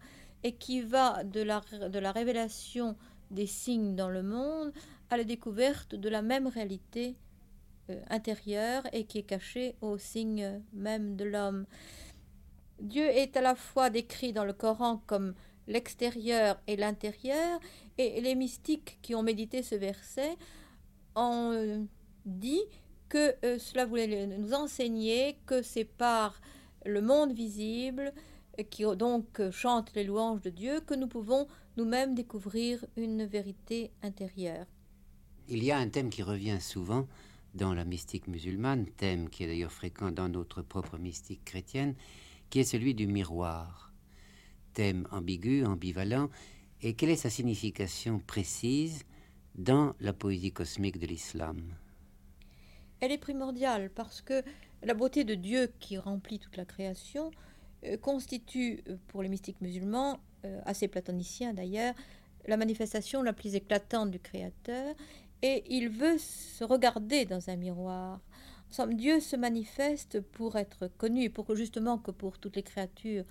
et 0.45 0.55
qui 0.55 0.81
va 0.81 1.25
de 1.25 1.41
la 1.43 2.13
révélation 2.13 2.97
des 3.31 3.47
signes 3.47 3.95
dans 3.95 4.11
le 4.11 4.23
monde 4.23 4.73
à 5.11 5.17
la 5.17 5.25
découverte 5.25 5.95
de 5.95 6.09
la 6.09 6.23
même 6.23 6.47
réalité 6.47 7.17
intérieure 8.11 8.87
et 8.93 9.05
qui 9.05 9.19
est 9.19 9.23
cachée 9.23 9.75
aux 9.81 9.99
signes 9.99 10.63
même 10.73 11.17
de 11.17 11.25
l'homme. 11.25 11.67
Dieu 12.81 13.07
est 13.07 13.37
à 13.37 13.41
la 13.41 13.55
fois 13.55 13.91
décrit 13.91 14.33
dans 14.33 14.45
le 14.45 14.53
Coran 14.53 15.03
comme 15.07 15.35
l'extérieur 15.67 16.61
et 16.67 16.77
l'intérieur. 16.77 17.61
Et 17.99 18.21
les 18.21 18.35
mystiques 18.35 18.99
qui 19.03 19.15
ont 19.15 19.23
médité 19.23 19.63
ce 19.63 19.75
verset 19.75 20.37
ont 21.15 21.53
euh, 21.53 21.79
dit 22.25 22.63
que 23.09 23.35
euh, 23.45 23.59
cela 23.59 23.87
voulait 23.87 24.27
nous 24.27 24.55
enseigner 24.55 25.39
que 25.47 25.63
c'est 25.63 25.85
par 25.85 26.41
le 26.85 27.01
monde 27.01 27.33
visible, 27.33 28.13
qui 28.65 28.85
donc 28.97 29.41
chante 29.51 29.93
les 29.95 30.05
louanges 30.05 30.43
de 30.43 30.51
Dieu, 30.51 30.81
que 30.81 30.95
nous 30.95 31.07
pouvons 31.07 31.47
nous-mêmes 31.77 32.15
découvrir 32.15 32.85
une 32.97 33.25
vérité 33.25 33.91
intérieure. 34.03 34.67
Il 35.49 35.63
y 35.63 35.71
a 35.71 35.79
un 35.79 35.89
thème 35.89 36.11
qui 36.11 36.23
revient 36.23 36.61
souvent 36.61 37.07
dans 37.55 37.73
la 37.73 37.85
mystique 37.85 38.27
musulmane, 38.27 38.87
thème 38.97 39.31
qui 39.31 39.45
est 39.45 39.47
d'ailleurs 39.47 39.73
fréquent 39.73 40.11
dans 40.11 40.29
notre 40.29 40.63
propre 40.63 40.99
mystique 40.99 41.45
chrétienne, 41.45 41.95
qui 42.51 42.61
est 42.61 42.65
celui 42.65 42.95
du 42.95 43.07
miroir. 43.07 43.93
Thème 44.75 45.07
ambigu, 45.11 45.65
ambivalent, 45.65 46.29
et 46.83 46.95
quelle 46.95 47.11
est 47.11 47.17
sa 47.17 47.31
signification 47.31 48.21
précise 48.21 49.05
dans 49.55 49.95
la 50.01 50.13
poésie 50.13 50.53
cosmique 50.53 50.99
de 50.99 51.07
l'islam? 51.07 51.75
Elle 53.01 53.13
est 53.13 53.19
primordiale 53.19 53.91
parce 53.95 54.21
que 54.21 54.43
la 54.83 54.95
beauté 54.95 55.25
de 55.25 55.35
Dieu 55.35 55.73
qui 55.81 55.99
remplit 55.99 56.39
toute 56.39 56.57
la 56.57 56.65
création 56.65 57.31
euh, 57.31 57.48
constitue 58.01 58.83
euh, 58.89 58.97
pour 59.09 59.23
les 59.23 59.29
mystiques 59.29 59.61
musulmans, 59.61 60.19
euh, 60.45 60.61
assez 60.65 60.89
platoniciens 60.89 61.55
d'ailleurs, 61.55 61.95
la 62.47 62.57
manifestation 62.57 63.23
la 63.23 63.33
plus 63.33 63.55
éclatante 63.55 64.11
du 64.11 64.19
Créateur 64.19 64.95
et 65.43 65.65
il 65.69 65.89
veut 65.89 66.19
se 66.19 66.65
regarder 66.65 67.25
dans 67.25 67.51
un 67.51 67.57
miroir. 67.57 68.21
Dieu 68.91 69.21
se 69.21 69.37
manifeste 69.37 70.21
pour 70.21 70.57
être 70.57 70.89
connu, 70.99 71.31
pour 71.31 71.47
que 71.47 71.55
justement 71.55 71.97
que 71.99 72.11
pour 72.11 72.39
toutes 72.39 72.57
les 72.57 72.63
créatures 72.63 73.25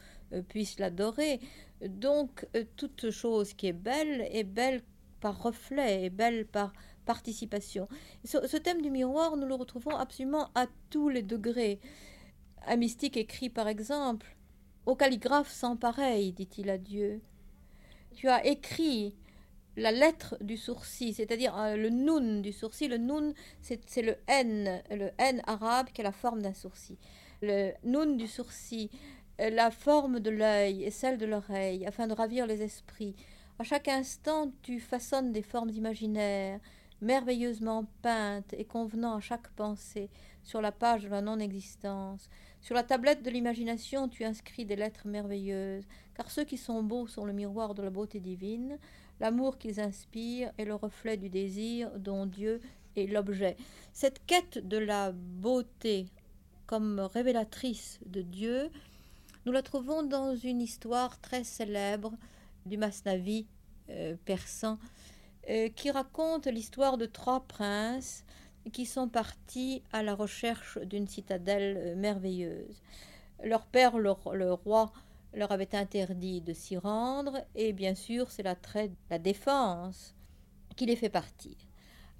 puissent 0.47 0.79
l'adorer. 0.79 1.39
Donc 1.85 2.47
toute 2.75 3.11
chose 3.11 3.53
qui 3.53 3.67
est 3.67 3.73
belle 3.73 4.27
est 4.31 4.43
belle 4.43 4.81
par 5.19 5.41
reflet, 5.41 6.05
est 6.05 6.09
belle 6.09 6.45
par 6.45 6.73
participation. 7.05 7.87
Ce, 8.23 8.57
thème 8.57 8.81
du 8.81 8.91
miroir, 8.91 9.37
nous 9.37 9.47
le 9.47 9.55
retrouvons 9.55 9.95
absolument 9.95 10.49
à 10.55 10.67
tous 10.89 11.09
les 11.09 11.23
degrés. 11.23 11.79
Un 12.67 12.75
mystique 12.75 13.17
écrit 13.17 13.49
par 13.49 13.67
exemple 13.67 14.36
Au 14.87 14.95
calligraphe 14.95 15.51
sans 15.51 15.75
pareil, 15.75 16.31
dit-il 16.31 16.69
à 16.69 16.77
Dieu. 16.77 17.19
Tu 18.15 18.29
as 18.29 18.45
écrit 18.45 19.13
la 19.75 19.91
lettre 19.91 20.37
du 20.39 20.55
sourcil, 20.55 21.13
c'est-à-dire 21.13 21.59
euh, 21.59 21.75
le 21.75 21.89
noun 21.89 22.41
du 22.41 22.53
sourcil. 22.53 22.87
Le 22.87 22.97
noun, 22.97 23.33
c'est 23.59 24.01
le 24.01 24.15
N, 24.27 24.81
le 24.89 25.11
N 25.17 25.41
arabe 25.45 25.87
qui 25.93 25.99
a 25.99 26.05
la 26.05 26.13
forme 26.13 26.41
d'un 26.41 26.53
sourcil. 26.53 26.97
Le 27.41 27.73
noun 27.83 28.15
du 28.15 28.27
sourcil, 28.27 28.89
la 29.37 29.71
forme 29.71 30.21
de 30.21 30.29
l'œil 30.29 30.85
et 30.85 30.89
celle 30.89 31.17
de 31.17 31.25
l'oreille, 31.25 31.85
afin 31.85 32.07
de 32.07 32.13
ravir 32.13 32.47
les 32.47 32.61
esprits. 32.61 33.13
À 33.59 33.65
chaque 33.65 33.89
instant, 33.89 34.53
tu 34.61 34.79
façonnes 34.79 35.33
des 35.33 35.41
formes 35.41 35.69
imaginaires, 35.69 36.61
merveilleusement 37.01 37.87
peintes 38.01 38.53
et 38.53 38.63
convenant 38.63 39.15
à 39.15 39.19
chaque 39.19 39.49
pensée, 39.49 40.09
sur 40.47 40.61
la 40.61 40.71
page 40.71 41.03
de 41.03 41.09
la 41.09 41.21
non-existence. 41.21 42.29
Sur 42.61 42.73
la 42.73 42.83
tablette 42.83 43.21
de 43.21 43.29
l'imagination, 43.29 44.07
tu 44.07 44.23
inscris 44.23 44.63
des 44.63 44.77
lettres 44.77 45.05
merveilleuses, 45.05 45.83
car 46.15 46.31
ceux 46.31 46.45
qui 46.45 46.57
sont 46.57 46.83
beaux 46.83 47.05
sont 47.05 47.25
le 47.25 47.33
miroir 47.33 47.73
de 47.73 47.83
la 47.83 47.89
beauté 47.89 48.21
divine, 48.21 48.77
l'amour 49.19 49.57
qu'ils 49.57 49.81
inspirent 49.81 50.53
est 50.57 50.63
le 50.63 50.75
reflet 50.75 51.17
du 51.17 51.27
désir 51.27 51.91
dont 51.99 52.25
Dieu 52.25 52.61
est 52.95 53.07
l'objet. 53.07 53.57
Cette 53.91 54.25
quête 54.25 54.65
de 54.65 54.77
la 54.77 55.11
beauté 55.11 56.07
comme 56.65 57.01
révélatrice 57.01 57.99
de 58.05 58.21
Dieu, 58.21 58.69
nous 59.45 59.51
la 59.51 59.63
trouvons 59.63 60.01
dans 60.01 60.33
une 60.33 60.61
histoire 60.61 61.19
très 61.19 61.43
célèbre 61.43 62.13
du 62.65 62.77
Masnavi 62.77 63.47
euh, 63.89 64.15
persan, 64.23 64.79
euh, 65.49 65.67
qui 65.67 65.91
raconte 65.91 66.47
l'histoire 66.47 66.97
de 66.97 67.05
trois 67.05 67.41
princes 67.41 68.23
qui 68.71 68.85
sont 68.85 69.07
partis 69.07 69.83
à 69.91 70.03
la 70.03 70.15
recherche 70.15 70.77
d'une 70.79 71.07
citadelle 71.07 71.77
euh, 71.77 71.95
merveilleuse. 71.95 72.81
Leur 73.43 73.65
père, 73.65 73.97
le, 73.97 74.11
roi, 74.11 74.91
leur 75.33 75.51
avait 75.51 75.75
interdit 75.75 76.41
de 76.41 76.53
s'y 76.53 76.77
rendre, 76.77 77.37
et 77.55 77.73
bien 77.73 77.95
sûr, 77.95 78.31
c'est 78.31 78.43
la, 78.43 78.55
la 79.09 79.19
défense 79.19 80.15
qui 80.75 80.85
les 80.85 80.95
fait 80.95 81.09
partir. 81.09 81.55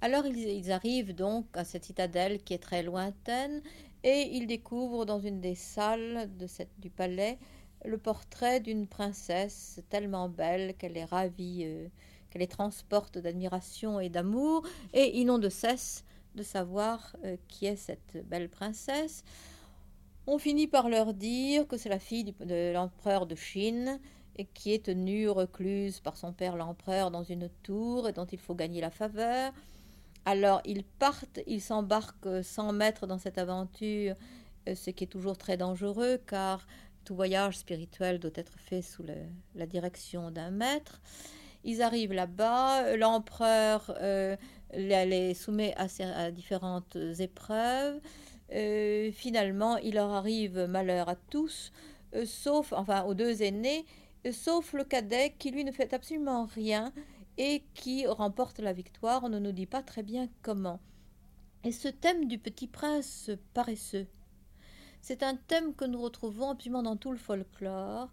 Alors 0.00 0.26
ils, 0.26 0.70
arrivent 0.70 1.14
donc 1.14 1.46
à 1.54 1.64
cette 1.64 1.84
citadelle 1.84 2.42
qui 2.42 2.54
est 2.54 2.62
très 2.62 2.84
lointaine, 2.84 3.62
et 4.04 4.28
ils 4.32 4.46
découvrent 4.46 5.04
dans 5.04 5.18
une 5.18 5.40
des 5.40 5.56
salles 5.56 6.30
de 6.38 6.46
cette, 6.46 6.78
du 6.78 6.88
palais 6.88 7.38
le 7.84 7.98
portrait 7.98 8.60
d'une 8.60 8.86
princesse 8.86 9.80
tellement 9.88 10.28
belle 10.28 10.74
qu'elle 10.76 10.96
est 10.96 11.04
ravie, 11.04 11.62
euh, 11.64 11.88
qu'elle 12.30 12.40
les 12.40 12.48
transporte 12.48 13.18
d'admiration 13.18 14.00
et 14.00 14.08
d'amour, 14.08 14.64
et 14.92 15.18
ils 15.18 15.24
n'ont 15.24 15.38
de 15.38 15.48
cesse 15.48 16.04
de 16.38 16.42
savoir 16.42 17.16
euh, 17.24 17.36
qui 17.48 17.66
est 17.66 17.76
cette 17.76 18.26
belle 18.26 18.48
princesse. 18.48 19.24
On 20.26 20.38
finit 20.38 20.66
par 20.66 20.88
leur 20.88 21.14
dire 21.14 21.66
que 21.66 21.76
c'est 21.76 21.88
la 21.88 21.98
fille 21.98 22.34
de 22.40 22.72
l'empereur 22.72 23.26
de 23.26 23.34
Chine, 23.34 23.98
et 24.38 24.44
qui 24.44 24.72
est 24.72 24.86
tenue 24.86 25.28
recluse 25.28 26.00
par 26.00 26.16
son 26.16 26.32
père 26.32 26.56
l'empereur 26.56 27.10
dans 27.10 27.24
une 27.24 27.50
tour 27.64 28.08
et 28.08 28.12
dont 28.12 28.24
il 28.24 28.38
faut 28.38 28.54
gagner 28.54 28.80
la 28.80 28.90
faveur. 28.90 29.52
Alors 30.24 30.60
ils 30.64 30.84
partent, 30.84 31.40
ils 31.46 31.60
s'embarquent 31.60 32.42
sans 32.42 32.72
maître 32.72 33.06
dans 33.06 33.18
cette 33.18 33.38
aventure, 33.38 34.14
euh, 34.68 34.74
ce 34.74 34.90
qui 34.90 35.04
est 35.04 35.08
toujours 35.08 35.36
très 35.36 35.56
dangereux 35.56 36.20
car 36.26 36.66
tout 37.04 37.16
voyage 37.16 37.58
spirituel 37.58 38.20
doit 38.20 38.30
être 38.34 38.58
fait 38.58 38.82
sous 38.82 39.04
la 39.54 39.66
direction 39.66 40.30
d'un 40.30 40.50
maître. 40.50 41.00
Ils 41.64 41.82
arrivent 41.82 42.12
là-bas, 42.12 42.96
l'empereur 42.96 43.92
euh, 44.00 44.36
les, 44.74 45.34
soumet 45.34 45.74
à, 45.76 46.30
différentes 46.30 46.96
épreuves. 47.18 48.00
Euh, 48.52 49.10
finalement, 49.12 49.76
il 49.78 49.94
leur 49.94 50.10
arrive 50.10 50.66
malheur 50.68 51.08
à 51.08 51.16
tous, 51.16 51.72
euh, 52.14 52.24
sauf, 52.24 52.72
enfin, 52.72 53.04
aux 53.04 53.14
deux 53.14 53.42
aînés, 53.42 53.84
sauf 54.32 54.72
le 54.72 54.84
cadet 54.84 55.34
qui 55.38 55.50
lui 55.50 55.64
ne 55.64 55.72
fait 55.72 55.92
absolument 55.92 56.46
rien 56.46 56.92
et 57.36 57.62
qui 57.74 58.06
remporte 58.06 58.58
la 58.58 58.72
victoire. 58.72 59.24
On 59.24 59.28
ne 59.28 59.38
nous 59.38 59.52
dit 59.52 59.66
pas 59.66 59.82
très 59.82 60.02
bien 60.02 60.28
comment. 60.42 60.80
Et 61.64 61.72
ce 61.72 61.88
thème 61.88 62.26
du 62.26 62.38
petit 62.38 62.66
prince 62.66 63.30
paresseux, 63.52 64.06
c'est 65.00 65.22
un 65.22 65.36
thème 65.36 65.74
que 65.74 65.84
nous 65.84 66.00
retrouvons 66.00 66.50
absolument 66.50 66.82
dans 66.82 66.96
tout 66.96 67.12
le 67.12 67.18
folklore, 67.18 68.10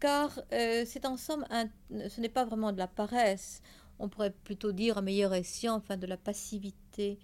car 0.00 0.38
euh, 0.52 0.84
c'est 0.86 1.06
en 1.06 1.16
somme, 1.16 1.44
ce 1.90 2.20
n'est 2.20 2.28
pas 2.28 2.44
vraiment 2.44 2.72
de 2.72 2.78
la 2.78 2.86
paresse, 2.86 3.62
on 4.02 4.08
pourrait 4.08 4.34
plutôt 4.44 4.72
dire 4.72 4.98
un 4.98 5.02
meilleur 5.02 5.32
escient, 5.32 5.76
enfin 5.76 5.96
de 5.96 6.06
la 6.06 6.18
passivité. 6.18 7.18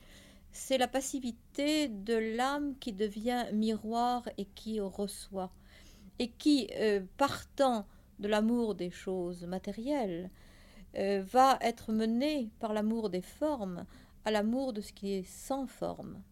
C'est 0.52 0.78
la 0.78 0.88
passivité 0.88 1.88
de 1.88 2.14
l'âme 2.14 2.74
qui 2.80 2.92
devient 2.92 3.44
miroir 3.52 4.28
et 4.38 4.46
qui 4.46 4.80
reçoit, 4.80 5.50
et 6.18 6.30
qui, 6.30 6.70
euh, 6.76 7.00
partant 7.18 7.86
de 8.18 8.28
l'amour 8.28 8.74
des 8.74 8.90
choses 8.90 9.44
matérielles, 9.44 10.30
euh, 10.96 11.22
va 11.30 11.58
être 11.60 11.92
menée 11.92 12.50
par 12.60 12.72
l'amour 12.72 13.10
des 13.10 13.22
formes 13.22 13.84
à 14.24 14.30
l'amour 14.30 14.72
de 14.72 14.80
ce 14.80 14.92
qui 14.92 15.12
est 15.12 15.28
sans 15.28 15.66
forme 15.66 16.22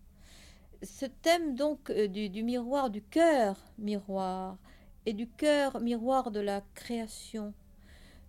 ce 0.82 1.06
thème 1.06 1.54
donc 1.54 1.90
euh, 1.90 2.08
du, 2.08 2.42
miroir, 2.42 2.90
du 2.90 3.02
cœur 3.02 3.56
miroir 3.78 4.56
et 5.04 5.12
du 5.12 5.28
cœur 5.28 5.80
miroir 5.80 6.30
de 6.30 6.40
la 6.40 6.62
création, 6.74 7.54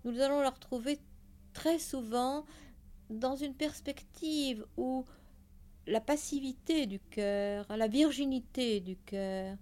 nous 0.06 0.20
allons 0.20 0.42
le 0.42 0.48
retrouver 0.48 1.00
très 1.58 1.80
souvent 1.80 2.46
dans 3.10 3.36
une 3.36 3.56
perspective 3.56 4.64
où 4.78 5.06
la 5.88 6.00
passivité 6.00 6.86
du 6.86 7.00
cœur, 7.00 7.66
la 7.76 7.88
virginité 7.88 8.80
du 8.80 8.96
cœur 8.96 9.58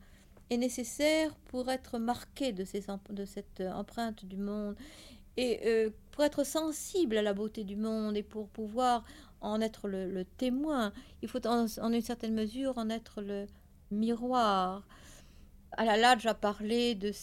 est 0.49 0.57
nécessaire 0.57 1.33
pour 1.45 1.71
être 1.71 1.97
marqué 1.97 2.51
de, 2.51 2.65
de 3.13 3.25
cette 3.25 3.61
empreinte 3.61 4.25
du 4.25 4.35
monde 4.35 4.75
et 5.37 5.61
euh, 5.65 5.89
pour 6.11 6.25
être 6.25 6.45
sensible 6.45 7.15
à 7.17 7.21
la 7.21 7.33
beauté 7.33 7.63
du 7.63 7.77
monde 7.77 8.17
et 8.17 8.23
pour 8.23 8.49
pouvoir 8.49 9.05
en 9.39 9.61
être 9.61 9.87
le, 9.87 10.25
témoin, 10.37 10.91
il 11.21 11.29
faut 11.29 11.47
en, 11.47 11.67
une 11.93 12.01
certaine 12.01 12.33
mesure 12.33 12.77
en 12.77 12.89
être 12.89 13.21
le 13.21 13.45
miroir. 13.89 14.85
Al-Haladj 15.77 16.25
a 16.25 16.33
parlé 16.33 16.95
de, 16.95 17.13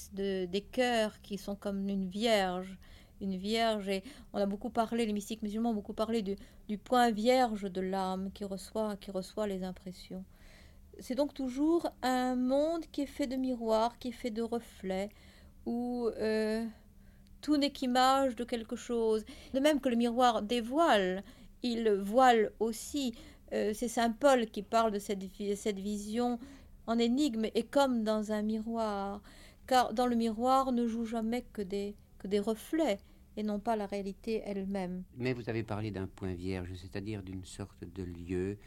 des 0.47 0.61
cœurs 0.63 1.21
qui 1.21 1.37
sont 1.37 1.57
comme 1.57 1.91
une 1.91 2.09
vierge, 2.09 2.79
une 3.23 3.37
vierge, 3.37 3.89
et 3.89 4.03
on 4.33 4.39
a 4.39 4.47
beaucoup 4.47 4.71
parlé, 4.71 5.07
les 5.07 5.13
mystiques 5.13 5.43
musulmans 5.43 5.71
ont 5.71 5.75
beaucoup 5.75 5.95
parlé 5.95 6.23
du, 6.23 6.79
point 6.79 7.11
vierge 7.11 7.71
de 7.71 7.81
l'âme 7.81 8.31
qui 8.33 8.45
reçoit, 8.45 8.97
qui 8.97 9.11
reçoit 9.11 9.47
les 9.47 9.63
impressions. 9.63 10.25
C'est 10.99 11.15
donc 11.15 11.33
toujours 11.33 11.89
un 12.03 12.37
monde 12.37 12.85
qui 12.93 13.03
est 13.03 13.07
fait 13.07 13.27
de 13.27 13.37
miroirs, 13.37 13.99
qui 13.99 14.09
est 14.09 14.13
fait 14.13 14.31
de 14.31 14.43
reflets, 14.43 15.09
où 15.65 16.09
euh, 16.19 16.67
tout 17.41 17.57
n'est 17.57 17.71
qu'image 17.71 18.37
de 18.37 18.45
quelque 18.45 18.77
chose. 18.77 19.25
De 19.55 19.61
même 19.61 19.81
que 19.81 19.89
le 19.89 19.97
miroir 19.97 20.43
dévoile, 20.43 21.23
il 21.63 21.91
voile 21.91 22.53
aussi. 22.61 23.15
Euh, 23.53 23.73
c'est 23.75 23.89
Saint 23.89 24.13
Paul 24.13 24.47
qui 24.47 24.63
parle 24.63 24.93
de 24.93 24.99
cette, 24.99 25.23
cette 25.57 25.79
vision 25.79 26.39
en 26.87 26.99
énigme 26.99 27.47
et 27.55 27.63
comme 27.63 28.03
dans 28.03 28.33
un 28.33 28.43
miroir, 28.43 29.23
car 29.67 29.93
dans 29.93 30.07
le 30.07 30.17
miroir 30.17 30.73
ne 30.73 30.87
joue 30.87 31.05
jamais 31.05 31.45
que 31.53 31.63
des, 31.63 31.95
que 32.19 32.29
des 32.29 32.41
reflets 32.41 32.99
et 33.37 33.43
non 33.43 33.61
pas 33.61 33.77
la 33.77 33.87
réalité 33.87 34.43
elle-même. 34.45 35.05
Mais 35.17 35.33
vous 35.33 35.49
avez 35.49 35.63
parlé 35.63 35.91
d'un 35.91 36.07
point 36.07 36.35
vierge, 36.35 36.71
c'est-à-dire 36.75 37.23
d'une 37.23 37.45
sorte 37.45 37.85
de 37.85 38.03
lieu 38.03 38.59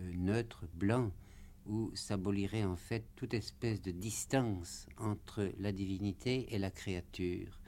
euh, 0.00 0.12
neutre, 0.14 0.64
blanc, 0.74 1.12
où 1.66 1.94
s'abolirait 1.94 2.64
en 2.64 2.76
fait 2.76 3.04
toute 3.14 3.34
espèce 3.34 3.82
de 3.82 3.90
distance 3.90 4.86
entre 4.96 5.52
la 5.58 5.72
divinité 5.72 6.52
et 6.54 6.58
la 6.58 6.70
créature. 6.70 7.60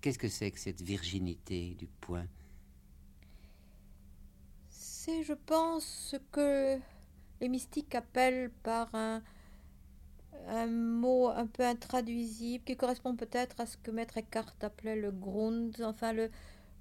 Qu'est-ce 0.00 0.18
que 0.18 0.28
c'est 0.28 0.50
que 0.50 0.58
cette 0.58 0.82
virginité 0.82 1.74
du 1.78 1.86
point? 1.86 2.26
C'est, 4.68 5.22
je 5.24 5.32
pense, 5.32 5.84
ce 5.84 6.16
que 6.30 6.78
les 7.40 7.48
mystiques 7.48 7.94
appellent 7.94 8.50
par 8.62 8.94
un, 8.94 9.22
un 10.48 10.66
mot 10.66 11.28
un 11.28 11.46
peu 11.46 11.64
intraduisible 11.64 12.64
qui 12.64 12.76
correspond 12.76 13.14
peut-être 13.14 13.60
à 13.60 13.66
ce 13.66 13.76
que 13.76 13.90
Maître 13.90 14.18
Eckhart 14.18 14.54
appelait 14.62 14.96
le 14.96 15.10
Grund, 15.10 15.76
enfin 15.82 16.12
le, 16.12 16.30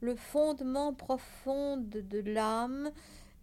le 0.01 0.15
fondement 0.15 0.94
profond 0.94 1.77
de, 1.77 2.20
l'âme 2.20 2.91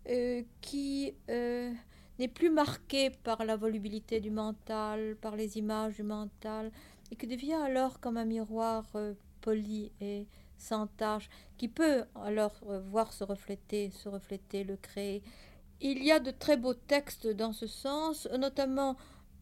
euh, 0.09 0.43
qui 0.61 1.15
euh, 1.31 1.73
n'est 2.19 2.29
plus 2.29 2.51
marqué 2.51 3.11
par 3.11 3.45
la 3.45 3.57
volubilité 3.57 4.21
du 4.21 4.31
mental, 4.31 5.17
par 5.21 5.37
les 5.37 5.59
images 5.59 5.97
du 5.97 6.03
mental, 6.03 6.71
et 7.11 7.17
qui 7.17 7.27
devient 7.27 7.55
alors 7.55 8.01
comme 8.01 8.17
un 8.17 8.25
miroir 8.25 8.85
euh, 8.95 9.15
poli 9.41 9.93
et 10.01 10.27
sans 10.59 10.87
tache, 10.87 11.29
qui 11.59 11.69
peut 11.69 12.05
alors 12.25 12.55
voir 12.91 13.13
se 13.13 13.25
refléter, 13.25 13.91
se 13.91 14.09
refléter, 14.09 14.65
le 14.65 14.77
créer. 14.77 15.23
Il 15.83 16.03
y 16.03 16.11
a 16.11 16.19
de 16.19 16.31
très 16.31 16.57
beaux 16.57 16.73
textes 16.73 17.27
dans 17.27 17.53
ce 17.53 17.67
sens, 17.67 18.27
notamment 18.39 18.97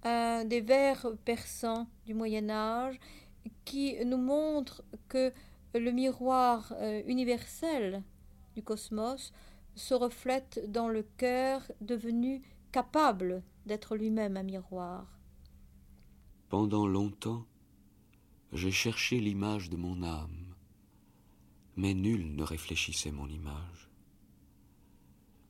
des 0.05 0.61
vers 0.61 1.07
persans 1.25 1.87
du 2.05 2.15
Moyen 2.15 2.51
Âge 2.51 2.99
qui 3.65 3.97
nous 4.05 4.19
montrent 4.19 4.83
que 5.09 5.33
le 5.75 5.91
miroir 5.91 6.73
euh, 6.77 7.03
universel 7.07 8.03
du 8.55 8.63
cosmos 8.63 9.33
se 9.75 9.95
reflète 9.95 10.71
dans 10.71 10.89
le 10.89 11.03
cœur 11.17 11.63
devenu 11.81 12.43
capable 12.71 13.43
d'être 13.67 13.97
lui-même 13.97 14.37
un 14.37 14.43
miroir. 14.43 15.19
Pendant 16.49 16.87
longtemps, 16.87 17.47
j'ai 18.53 18.71
cherché 18.71 19.19
l'image 19.19 19.71
de 19.71 19.77
mon 19.77 20.03
âme, 20.05 20.55
mais 21.77 21.95
nul 21.95 22.37
ne 22.37 22.45
réfléchissait 22.45 23.11
mon 23.11 23.29
image. 23.29 23.91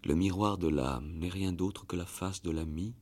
Le 0.05 0.15
miroir 0.15 0.57
de 0.57 0.69
l'âme 0.69 1.13
n'est 1.19 1.29
rien 1.29 1.53
d'autre 1.53 1.87
que 1.87 1.97
la 1.97 2.07
face 2.07 2.43
de 2.43 2.51
l'ami, 2.51 2.95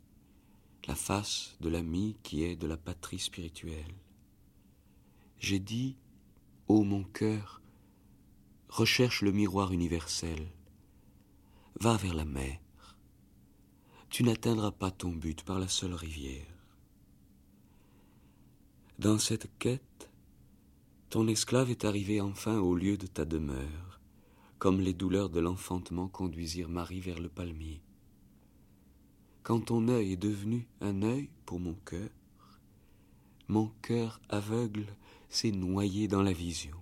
la 0.86 0.94
face 0.94 1.56
de 1.60 1.68
l'ami 1.68 2.16
qui 2.22 2.42
est 2.44 2.56
de 2.56 2.66
la 2.66 2.76
patrie 2.76 3.18
spirituelle. 3.18 3.94
J'ai 5.38 5.58
dit 5.58 5.96
Ô 6.68 6.82
mon 6.82 7.04
cœur, 7.04 7.62
recherche 8.68 9.22
le 9.22 9.32
miroir 9.32 9.72
universel, 9.72 10.48
va 11.80 11.96
vers 11.96 12.14
la 12.14 12.24
mer, 12.24 12.58
tu 14.08 14.24
n'atteindras 14.24 14.72
pas 14.72 14.90
ton 14.90 15.10
but 15.10 15.42
par 15.42 15.58
la 15.58 15.68
seule 15.68 15.94
rivière. 15.94 16.46
Dans 18.98 19.18
cette 19.18 19.50
quête, 19.58 20.10
ton 21.10 21.26
esclave 21.28 21.70
est 21.70 21.84
arrivé 21.84 22.20
enfin 22.20 22.58
au 22.58 22.74
lieu 22.74 22.96
de 22.96 23.06
ta 23.06 23.24
demeure, 23.24 24.00
comme 24.58 24.80
les 24.80 24.94
douleurs 24.94 25.30
de 25.30 25.40
l'enfantement 25.40 26.08
conduisirent 26.08 26.68
Marie 26.68 27.00
vers 27.00 27.18
le 27.18 27.28
palmier. 27.28 27.82
Quand 29.42 29.60
ton 29.60 29.88
œil 29.88 30.12
est 30.12 30.16
devenu 30.16 30.68
un 30.80 31.02
œil 31.02 31.28
pour 31.46 31.58
mon 31.58 31.74
cœur, 31.74 32.10
mon 33.48 33.72
cœur 33.82 34.20
aveugle 34.28 34.86
s'est 35.28 35.50
noyé 35.50 36.06
dans 36.06 36.22
la 36.22 36.32
vision. 36.32 36.76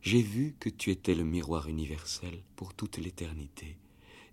J'ai 0.00 0.22
vu 0.22 0.56
que 0.58 0.70
tu 0.70 0.90
étais 0.90 1.14
le 1.14 1.24
miroir 1.24 1.68
universel 1.68 2.42
pour 2.56 2.72
toute 2.72 2.96
l'éternité. 2.96 3.76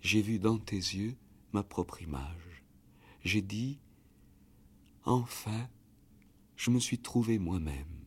J'ai 0.00 0.22
vu 0.22 0.38
dans 0.38 0.58
tes 0.58 0.76
yeux 0.76 1.16
ma 1.52 1.62
propre 1.62 2.00
image. 2.00 2.64
J'ai 3.24 3.42
dit, 3.42 3.78
enfin, 5.04 5.68
je 6.56 6.70
me 6.70 6.80
suis 6.80 6.98
trouvé 6.98 7.38
moi-même. 7.38 8.06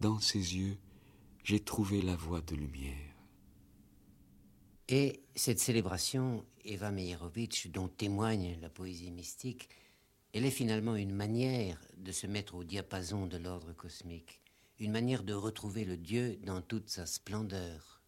Dans 0.00 0.20
ses 0.20 0.56
yeux, 0.56 0.76
j'ai 1.44 1.60
trouvé 1.60 2.02
la 2.02 2.14
voie 2.14 2.42
de 2.42 2.56
lumière. 2.56 3.13
Et 4.88 5.22
cette 5.34 5.60
célébration, 5.60 6.44
Eva 6.64 6.90
Meyerovitch, 6.90 7.68
dont 7.68 7.88
témoigne 7.88 8.58
la 8.60 8.68
poésie 8.68 9.10
mystique, 9.10 9.70
elle 10.34 10.44
est 10.44 10.50
finalement 10.50 10.94
une 10.94 11.14
manière 11.14 11.80
de 11.96 12.12
se 12.12 12.26
mettre 12.26 12.54
au 12.54 12.64
diapason 12.64 13.26
de 13.26 13.38
l'ordre 13.38 13.72
cosmique, 13.72 14.42
une 14.78 14.92
manière 14.92 15.22
de 15.22 15.32
retrouver 15.32 15.86
le 15.86 15.96
Dieu 15.96 16.36
dans 16.44 16.60
toute 16.60 16.90
sa 16.90 17.06
splendeur. 17.06 18.02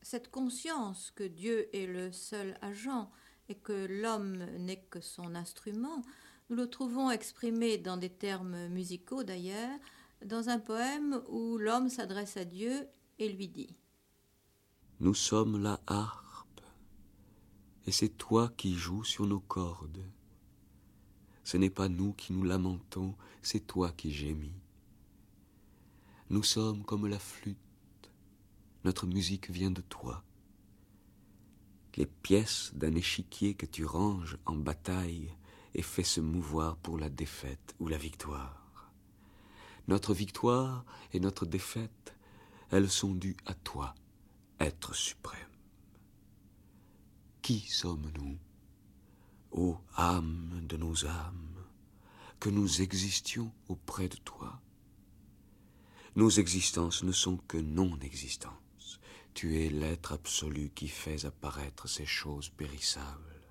Cette 0.00 0.30
conscience 0.30 1.10
que 1.10 1.24
Dieu 1.24 1.74
est 1.74 1.88
le 1.88 2.12
seul 2.12 2.56
agent 2.62 3.10
et 3.48 3.56
que 3.56 3.86
l'homme 3.86 4.44
n'est 4.58 4.84
que 4.88 5.00
son 5.00 5.34
instrument, 5.34 6.02
nous 6.50 6.56
le 6.56 6.70
trouvons 6.70 7.10
exprimé 7.10 7.78
dans 7.78 7.96
des 7.96 8.10
termes 8.10 8.68
musicaux 8.68 9.24
d'ailleurs, 9.24 9.78
dans 10.24 10.50
un 10.50 10.60
poème 10.60 11.20
où 11.28 11.58
l'homme 11.58 11.88
s'adresse 11.88 12.36
à 12.36 12.44
Dieu 12.44 12.86
et 13.18 13.28
lui 13.28 13.48
dit 13.48 13.74
Nous 14.98 15.12
sommes 15.12 15.62
la 15.62 15.78
harpe, 15.86 16.62
et 17.86 17.92
c'est 17.92 18.16
toi 18.16 18.50
qui 18.56 18.74
joues 18.74 19.04
sur 19.04 19.26
nos 19.26 19.40
cordes. 19.40 20.02
Ce 21.44 21.58
n'est 21.58 21.68
pas 21.68 21.90
nous 21.90 22.14
qui 22.14 22.32
nous 22.32 22.42
lamentons, 22.42 23.14
c'est 23.42 23.66
toi 23.66 23.92
qui 23.92 24.10
gémis. 24.10 24.58
Nous 26.30 26.42
sommes 26.42 26.82
comme 26.82 27.06
la 27.06 27.18
flûte, 27.18 27.58
notre 28.84 29.06
musique 29.06 29.50
vient 29.50 29.70
de 29.70 29.82
toi. 29.82 30.24
Les 31.96 32.06
pièces 32.06 32.72
d'un 32.74 32.94
échiquier 32.94 33.52
que 33.52 33.66
tu 33.66 33.84
ranges 33.84 34.38
en 34.46 34.56
bataille 34.56 35.34
et 35.74 35.82
fais 35.82 36.04
se 36.04 36.22
mouvoir 36.22 36.78
pour 36.78 36.96
la 36.96 37.10
défaite 37.10 37.74
ou 37.80 37.88
la 37.88 37.98
victoire. 37.98 38.90
Notre 39.88 40.14
victoire 40.14 40.86
et 41.12 41.20
notre 41.20 41.44
défaite, 41.44 42.16
elles 42.70 42.90
sont 42.90 43.12
dues 43.12 43.36
à 43.44 43.52
toi, 43.52 43.94
être 44.60 44.94
suprême. 44.94 45.40
Qui 47.42 47.60
sommes-nous 47.60 48.38
ô 49.52 49.76
âme 49.96 50.66
de 50.68 50.76
nos 50.76 51.06
âmes, 51.06 51.64
que 52.40 52.50
nous 52.50 52.82
existions 52.82 53.52
auprès 53.68 54.08
de 54.08 54.16
toi? 54.16 54.60
Nos 56.16 56.30
existences 56.30 57.02
ne 57.02 57.12
sont 57.12 57.36
que 57.36 57.58
non-existence. 57.58 59.00
Tu 59.34 59.60
es 59.60 59.68
l'être 59.68 60.12
absolu 60.12 60.70
qui 60.74 60.88
fais 60.88 61.26
apparaître 61.26 61.88
ces 61.88 62.06
choses 62.06 62.48
périssables. 62.48 63.42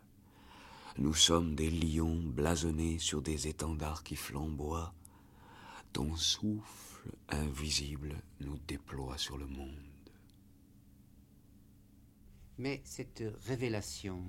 Nous 0.98 1.14
sommes 1.14 1.56
des 1.56 1.70
lions 1.70 2.22
blasonnés 2.24 3.00
sur 3.00 3.22
des 3.22 3.48
étendards 3.48 4.04
qui 4.04 4.16
flamboient. 4.16 4.94
Ton 5.94 6.16
souffle 6.16 7.12
invisible 7.30 8.16
nous 8.40 8.58
déploie 8.68 9.18
sur 9.18 9.38
le 9.38 9.46
monde. 9.46 9.95
Mais 12.58 12.82
cette 12.86 13.24
révélation 13.46 14.24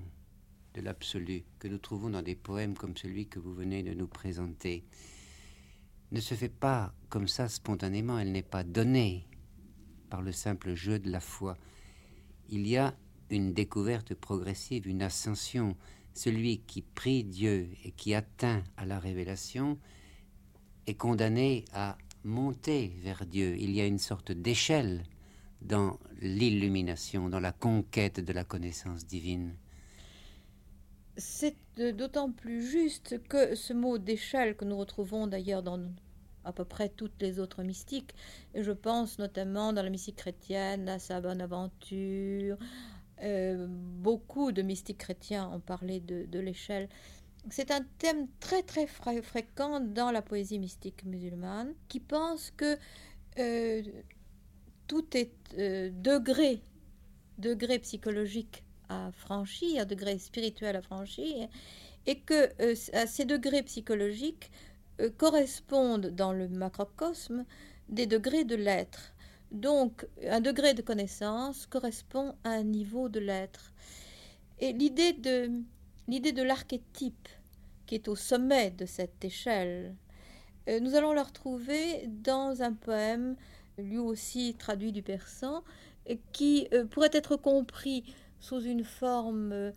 de 0.73 0.81
l'absolu 0.81 1.43
que 1.59 1.67
nous 1.67 1.77
trouvons 1.77 2.09
dans 2.09 2.21
des 2.21 2.35
poèmes 2.35 2.75
comme 2.75 2.97
celui 2.97 3.27
que 3.27 3.39
vous 3.39 3.53
venez 3.53 3.83
de 3.83 3.93
nous 3.93 4.07
présenter 4.07 4.83
ne 6.11 6.19
se 6.19 6.35
fait 6.35 6.49
pas 6.49 6.93
comme 7.09 7.27
ça 7.27 7.49
spontanément, 7.49 8.19
elle 8.19 8.31
n'est 8.31 8.41
pas 8.41 8.63
donnée 8.63 9.27
par 10.09 10.21
le 10.21 10.31
simple 10.31 10.75
jeu 10.75 10.99
de 10.99 11.09
la 11.09 11.19
foi. 11.19 11.57
Il 12.49 12.67
y 12.67 12.77
a 12.77 12.95
une 13.29 13.53
découverte 13.53 14.13
progressive, 14.13 14.87
une 14.87 15.01
ascension. 15.01 15.75
Celui 16.13 16.59
qui 16.59 16.81
prie 16.81 17.23
Dieu 17.23 17.69
et 17.83 17.91
qui 17.91 18.13
atteint 18.13 18.63
à 18.77 18.85
la 18.85 18.99
révélation 18.99 19.77
est 20.85 20.95
condamné 20.95 21.65
à 21.73 21.97
monter 22.23 22.93
vers 23.01 23.25
Dieu. 23.25 23.55
Il 23.57 23.71
y 23.71 23.81
a 23.81 23.85
une 23.85 23.99
sorte 23.99 24.31
d'échelle 24.31 25.03
dans 25.61 25.99
l'illumination, 26.21 27.29
dans 27.29 27.39
la 27.39 27.51
conquête 27.51 28.19
de 28.19 28.33
la 28.33 28.43
connaissance 28.43 29.05
divine 29.05 29.55
c'est 31.17 31.55
d'autant 31.93 32.31
plus 32.31 32.65
juste 32.65 33.21
que 33.27 33.55
ce 33.55 33.73
mot 33.73 33.97
d'échelle 33.97 34.55
que 34.55 34.65
nous 34.65 34.77
retrouvons 34.77 35.27
d'ailleurs 35.27 35.63
dans 35.63 35.79
à 36.45 36.53
peu 36.53 36.63
près 36.63 36.87
toutes 36.87 37.21
les 37.21 37.39
autres 37.39 37.61
mystiques, 37.61 38.15
et 38.53 38.63
je 38.63 38.71
pense 38.71 39.19
notamment 39.19 39.73
dans 39.73 39.83
la 39.83 39.89
mystique 39.89 40.15
chrétienne 40.15 40.87
à 40.87 40.97
sa 40.97 41.19
bonne 41.19 41.41
aventure, 41.41 42.57
euh, 43.21 43.67
beaucoup 43.67 44.53
de 44.53 44.61
mystiques 44.61 44.99
chrétiens 44.99 45.49
ont 45.51 45.59
parlé 45.59 45.99
de, 45.99 46.39
l'échelle. 46.39 46.87
C'est 47.49 47.71
un 47.71 47.81
thème 47.97 48.27
très 48.39 48.63
très 48.63 48.87
fréquent 48.87 49.81
dans 49.81 50.11
la 50.11 50.21
poésie 50.21 50.59
mystique 50.59 51.03
musulmane 51.03 51.73
qui 51.89 51.99
pense 51.99 52.51
que 52.51 52.77
euh, 53.39 53.81
tout 54.87 55.05
est 55.15 55.31
euh, 55.57 55.89
degré, 55.93 56.61
degré 57.37 57.79
psychologique 57.79 58.63
à 58.89 59.11
franchir, 59.11 59.85
degré 59.85 60.17
spirituel 60.17 60.75
à 60.75 60.81
franchir, 60.81 61.49
et 62.05 62.19
que 62.19 62.49
euh, 62.61 62.73
ces 63.05 63.25
degrés 63.25 63.63
psychologiques 63.63 64.49
euh, 65.01 65.09
correspondent 65.17 66.07
dans 66.07 66.31
le 66.31 66.47
macrocosme 66.47 67.45
des 67.89 68.07
degrés 68.07 68.45
de 68.45 68.55
l'être. 68.55 69.13
Donc, 69.51 70.05
un 70.27 70.41
degré 70.41 70.73
de 70.73 70.81
connaissance 70.81 71.65
correspond 71.67 72.35
à 72.43 72.49
un 72.49 72.63
niveau 72.63 73.07
de 73.07 73.19
l'être. 73.19 73.73
Et 74.59 74.73
l'idée 74.73 75.13
de, 75.13 75.51
l'idée 76.07 76.31
de 76.31 76.43
l'archétype 76.43 77.29
qui 77.85 77.95
est 77.95 78.07
au 78.09 78.15
sommet 78.15 78.71
de 78.71 78.85
cette 78.85 79.23
échelle, 79.23 79.95
nous 80.81 80.95
allons 80.95 81.13
la 81.13 81.23
retrouver 81.23 82.07
dans 82.07 82.61
un 82.61 82.73
poème, 82.73 83.37
lui 83.77 83.97
aussi 83.97 84.55
traduit 84.57 84.91
du 84.91 85.03
persan, 85.03 85.63
qui 86.31 86.67
pourrait 86.89 87.09
être 87.13 87.35
compris 87.35 88.03
sous 88.39 88.61
une 88.61 88.83
forme 88.83 89.51
euh, 89.51 89.71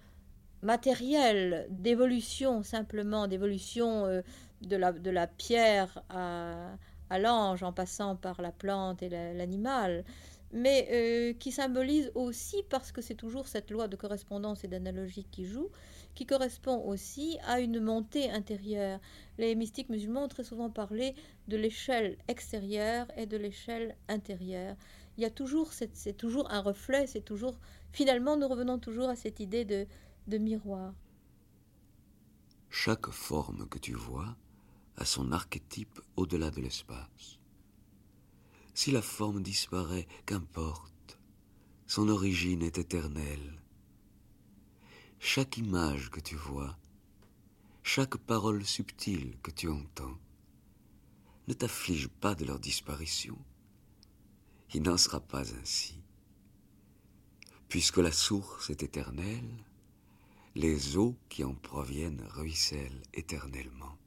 matérielle 0.63 1.67
d'évolution 1.71 2.63
simplement, 2.63 3.27
d'évolution 3.27 4.07
euh, 4.07 4.23
de, 4.63 4.77
la, 4.77 4.93
de 4.93 5.11
la 5.11 5.27
pierre 5.27 6.03
à, 6.11 6.77
à 7.09 7.19
l'ange 7.19 7.63
en 7.63 7.73
passant 7.73 8.17
par 8.17 8.43
la 8.43 8.53
plante 8.53 9.03
et 9.03 9.09
l'animal, 9.09 10.05
mais 10.53 10.89
euh, 10.91 11.33
qui 11.39 11.53
symbolise 11.53 12.11
aussi, 12.15 12.63
parce 12.69 12.93
que 12.93 13.01
c'est 13.01 13.15
toujours 13.15 13.49
cette 13.49 13.71
loi 13.71 13.89
de 13.89 13.97
correspondance 13.97 14.65
et 14.65 14.69
d'analogie 14.69 15.25
qui 15.31 15.47
joue, 15.47 15.71
qui 16.14 16.27
correspond 16.27 16.85
aussi 16.85 17.38
à 17.46 17.61
une 17.61 17.81
montée 17.81 18.31
intérieure. 18.31 19.01
Les 19.38 19.55
mystiques 19.55 19.88
musulmans 19.88 20.25
ont 20.25 20.29
très 20.29 20.44
souvent 20.44 20.70
parlé 20.70 21.14
de 21.49 21.57
l'échelle 21.57 22.18
extérieure 22.29 23.07
et 23.16 23.27
de 23.27 23.37
l'échelle 23.37 23.96
intérieure. 24.09 24.77
Il 25.16 25.23
y 25.23 25.27
a 25.27 25.31
toujours, 25.31 25.73
c'est 25.73 26.16
toujours 26.16 26.51
un 26.51 26.61
reflet, 26.61 27.07
c'est 27.07 27.25
toujours, 27.25 27.59
finalement, 27.92 28.37
nous 28.37 28.49
revenons 28.49 28.79
toujours 28.79 29.09
à 29.09 29.16
cette 29.16 29.40
idée 29.40 29.64
de, 29.64 29.87
de 30.27 30.38
miroir. 30.38 30.94
Chaque 32.68 33.11
forme 33.11 33.68
que 33.68 33.79
tu 33.79 33.94
vois 33.94 34.37
a 34.96 35.05
son 35.05 35.33
archétype 35.33 36.01
au-delà 36.16 36.51
de 36.51 36.61
l'espace. 36.61 37.38
Si 38.75 38.92
la 38.92 39.03
forme 39.03 39.42
disparaît, 39.42 40.07
qu'importe, 40.25 41.18
son 41.87 42.09
origine 42.09 42.62
est 42.62 42.79
éternelle. 42.79 43.60
Chaque 45.23 45.59
image 45.59 46.11
que 46.11 46.19
tu 46.19 46.35
vois, 46.35 46.79
chaque 47.83 48.17
parole 48.17 48.65
subtile 48.65 49.37
que 49.43 49.51
tu 49.51 49.69
entends, 49.69 50.19
ne 51.47 51.53
t'afflige 51.53 52.09
pas 52.09 52.35
de 52.35 52.47
leur 52.47 52.59
disparition. 52.59 53.37
Il 54.73 54.83
n'en 54.83 54.97
sera 54.97 55.21
pas 55.21 55.45
ainsi. 55.55 56.01
Puisque 57.69 57.99
la 57.99 58.13
source 58.13 58.71
est 58.71 58.83
éternelle, 58.83 59.63
les 60.55 60.97
eaux 60.97 61.15
qui 61.29 61.45
en 61.45 61.55
proviennent 61.55 62.27
ruissellent 62.31 63.03
éternellement. 63.13 63.99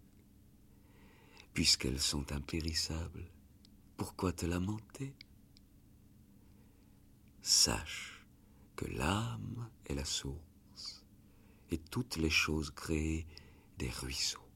Puisqu'elles 1.54 2.02
sont 2.02 2.32
impérissables, 2.32 3.30
pourquoi 3.98 4.34
te 4.34 4.48
lamenter? 4.48 5.14
Sache 7.44 8.26
que 8.76 8.86
l'âme 8.86 9.70
est 9.86 9.94
la 9.94 10.06
source 10.06 10.53
et 11.74 11.80
toutes 11.80 12.18
les 12.18 12.30
choses 12.30 12.70
créées 12.70 13.26
des 13.80 13.90
ruisseaux. 13.90 14.48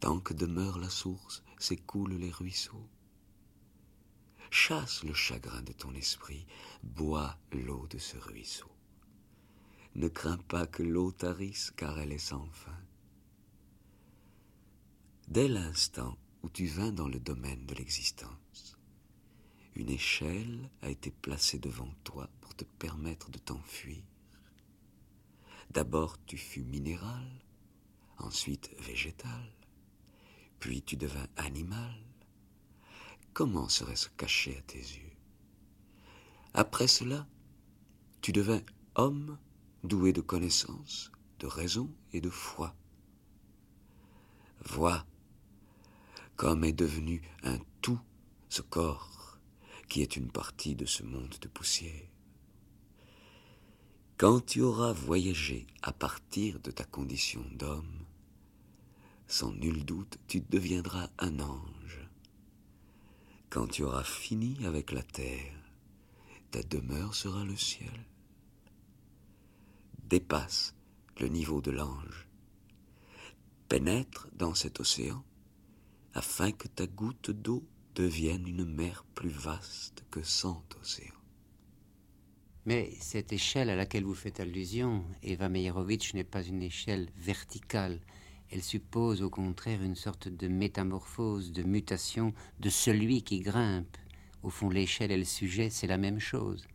Tant 0.00 0.20
que 0.20 0.34
demeure 0.34 0.78
la 0.78 0.90
source, 0.90 1.42
s'écoulent 1.58 2.12
les 2.12 2.30
ruisseaux. 2.30 2.86
Chasse 4.50 5.02
le 5.02 5.14
chagrin 5.14 5.62
de 5.62 5.72
ton 5.72 5.94
esprit, 5.94 6.46
bois 6.82 7.38
l'eau 7.52 7.86
de 7.88 7.96
ce 7.96 8.18
ruisseau. 8.18 8.70
Ne 9.94 10.08
crains 10.08 10.36
pas 10.36 10.66
que 10.66 10.82
l'eau 10.82 11.10
tarisse, 11.10 11.72
car 11.74 11.98
elle 11.98 12.12
est 12.12 12.18
sans 12.18 12.46
fin. 12.50 12.78
Dès 15.26 15.48
l'instant 15.48 16.18
où 16.42 16.50
tu 16.50 16.66
vins 16.66 16.92
dans 16.92 17.08
le 17.08 17.18
domaine 17.18 17.64
de 17.64 17.74
l'existence, 17.74 18.76
une 19.74 19.88
échelle 19.88 20.70
a 20.82 20.90
été 20.90 21.10
placée 21.10 21.58
devant 21.58 21.92
toi 22.04 22.28
pour 22.42 22.54
te 22.54 22.64
permettre 22.64 23.30
de 23.30 23.38
t'enfuir. 23.38 24.02
D'abord 25.76 26.16
tu 26.24 26.38
fus 26.38 26.64
minéral, 26.64 27.28
ensuite 28.16 28.70
végétal, 28.80 29.52
puis 30.58 30.80
tu 30.80 30.96
devins 30.96 31.28
animal. 31.36 32.00
Comment 33.34 33.68
serait-ce 33.68 34.08
caché 34.16 34.56
à 34.56 34.62
tes 34.62 34.78
yeux? 34.78 35.12
Après 36.54 36.86
cela, 36.86 37.26
tu 38.22 38.32
devins 38.32 38.62
homme 38.94 39.36
doué 39.84 40.14
de 40.14 40.22
connaissance, 40.22 41.12
de 41.40 41.46
raison 41.46 41.94
et 42.14 42.22
de 42.22 42.30
foi. 42.30 42.74
Vois 44.64 45.04
comme 46.36 46.64
est 46.64 46.72
devenu 46.72 47.20
un 47.42 47.58
tout 47.82 48.00
ce 48.48 48.62
corps 48.62 49.38
qui 49.90 50.00
est 50.00 50.16
une 50.16 50.32
partie 50.32 50.74
de 50.74 50.86
ce 50.86 51.02
monde 51.02 51.36
de 51.38 51.48
poussière. 51.48 52.15
Quand 54.18 54.44
tu 54.44 54.62
auras 54.62 54.92
voyagé 54.92 55.66
à 55.82 55.92
partir 55.92 56.58
de 56.60 56.70
ta 56.70 56.84
condition 56.84 57.44
d'homme, 57.52 58.04
sans 59.26 59.52
nul 59.52 59.84
doute 59.84 60.18
tu 60.26 60.40
deviendras 60.40 61.10
un 61.18 61.38
ange. 61.40 62.08
Quand 63.50 63.66
tu 63.66 63.82
auras 63.82 64.04
fini 64.04 64.56
avec 64.64 64.92
la 64.92 65.02
terre, 65.02 65.54
ta 66.50 66.62
demeure 66.62 67.14
sera 67.14 67.44
le 67.44 67.56
ciel 67.56 68.06
dépasse 70.08 70.74
le 71.20 71.28
niveau 71.28 71.60
de 71.60 71.70
l'ange. 71.70 72.28
Pénètre 73.68 74.28
dans 74.34 74.54
cet 74.54 74.80
océan 74.80 75.24
afin 76.14 76.52
que 76.52 76.68
ta 76.68 76.86
goutte 76.86 77.30
d'eau 77.30 77.64
devienne 77.94 78.46
une 78.46 78.64
mer 78.64 79.04
plus 79.14 79.30
vaste 79.30 80.04
que 80.10 80.22
cent 80.22 80.64
océans. 80.80 81.15
Mais 82.66 82.90
cette 82.98 83.32
échelle 83.32 83.70
à 83.70 83.76
laquelle 83.76 84.02
vous 84.02 84.16
faites 84.16 84.40
allusion, 84.40 85.04
Eva 85.22 85.48
Meyerovitch, 85.48 86.14
n'est 86.14 86.24
pas 86.24 86.42
une 86.42 86.64
échelle 86.64 87.06
verticale. 87.16 88.00
Elle 88.50 88.62
suppose 88.62 89.22
au 89.22 89.30
contraire 89.30 89.84
une 89.84 89.94
sorte 89.94 90.26
de 90.26 90.48
métamorphose, 90.48 91.52
de 91.52 91.62
mutation 91.62 92.34
de 92.58 92.68
celui 92.68 93.22
qui 93.22 93.38
grimpe. 93.38 93.96
Au 94.42 94.50
fond, 94.50 94.68
l'échelle 94.68 95.12
et 95.12 95.16
le 95.16 95.24
sujet, 95.24 95.70
c'est 95.70 95.86
la 95.86 95.96
même 95.96 96.18
chose. 96.18 96.66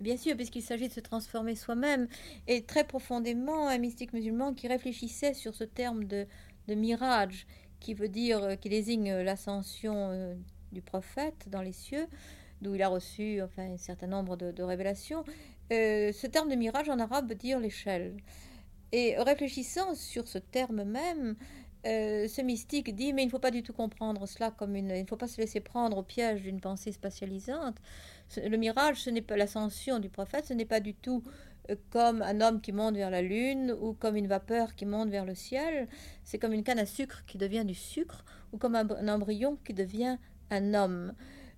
Bien 0.00 0.16
sûr, 0.16 0.34
puisqu'il 0.34 0.62
s'agit 0.62 0.88
de 0.88 0.92
se 0.92 1.00
transformer 1.00 1.54
soi-même, 1.54 2.08
et 2.48 2.62
très 2.64 2.84
profondément 2.84 3.68
un 3.68 3.78
mystique 3.78 4.12
musulman 4.12 4.54
qui 4.54 4.66
réfléchissait 4.66 5.34
sur 5.34 5.54
ce 5.54 5.62
terme 5.62 6.04
de, 6.04 6.26
de 6.66 6.74
mirage, 6.74 7.46
qui 7.78 7.94
veut 7.94 8.08
dire, 8.08 8.42
euh, 8.42 8.56
qui 8.56 8.68
désigne 8.68 9.14
l'ascension 9.22 10.10
euh, 10.10 10.34
du 10.72 10.82
prophète 10.82 11.46
dans 11.48 11.62
les 11.62 11.72
cieux, 11.72 12.08
d'où 12.64 12.74
il 12.74 12.82
a 12.82 12.88
reçu 12.88 13.40
enfin, 13.42 13.72
un 13.72 13.76
certain 13.76 14.08
nombre 14.08 14.36
de, 14.36 14.62
révélations. 14.62 15.24
Euh, 15.72 16.12
ce 16.12 16.26
terme 16.26 16.50
de 16.50 16.56
mirage 16.56 16.88
en 16.88 16.98
arabe 16.98 17.28
veut 17.28 17.36
dire 17.36 17.60
l'échelle. 17.60 18.16
Et 18.90 19.16
réfléchissant 19.18 19.94
sur 19.94 20.26
ce 20.26 20.38
terme 20.38 20.84
même, 20.84 21.36
ce 21.84 22.42
mystique 22.42 22.94
dit, 22.94 23.12
mais 23.12 23.22
il 23.22 23.26
ne 23.26 23.30
faut 23.30 23.38
pas 23.38 23.50
du 23.50 23.62
tout 23.62 23.72
comprendre 23.72 24.26
cela 24.26 24.50
comme 24.50 24.74
une... 24.74 24.90
Il 24.90 25.02
ne 25.02 25.06
faut 25.06 25.16
pas 25.16 25.28
se 25.28 25.40
laisser 25.40 25.60
prendre 25.60 25.98
au 25.98 26.02
piège 26.02 26.42
d'une 26.42 26.60
pensée 26.60 26.92
spatialisante. 26.92 27.76
Le 28.36 28.56
mirage, 28.56 29.02
ce 29.02 29.10
n'est 29.10 29.22
pas 29.22 29.36
l'ascension 29.36 29.98
du 29.98 30.08
prophète, 30.08 30.46
ce 30.46 30.54
n'est 30.54 30.64
pas 30.64 30.80
du 30.80 30.94
tout 30.94 31.22
euh, 31.70 31.76
comme 31.90 32.22
un 32.22 32.40
homme 32.40 32.60
qui 32.60 32.72
monte 32.72 32.96
vers 32.96 33.10
la 33.10 33.22
lune 33.22 33.74
ou 33.80 33.94
comme 33.94 34.16
une 34.16 34.26
vapeur 34.26 34.74
qui 34.74 34.86
monte 34.86 35.08
vers 35.08 35.24
le 35.24 35.34
ciel. 35.34 35.88
C'est 36.24 36.38
comme 36.38 36.52
une 36.52 36.62
canne 36.62 36.78
à 36.78 36.86
sucre 36.86 37.24
qui 37.26 37.38
devient 37.38 37.64
du 37.64 37.74
sucre 37.74 38.24
ou 38.52 38.58
comme 38.58 38.74
un, 38.74 39.08
embryon 39.08 39.58
qui 39.64 39.74
devient 39.74 40.18
un 40.50 40.74
homme. 40.74 41.14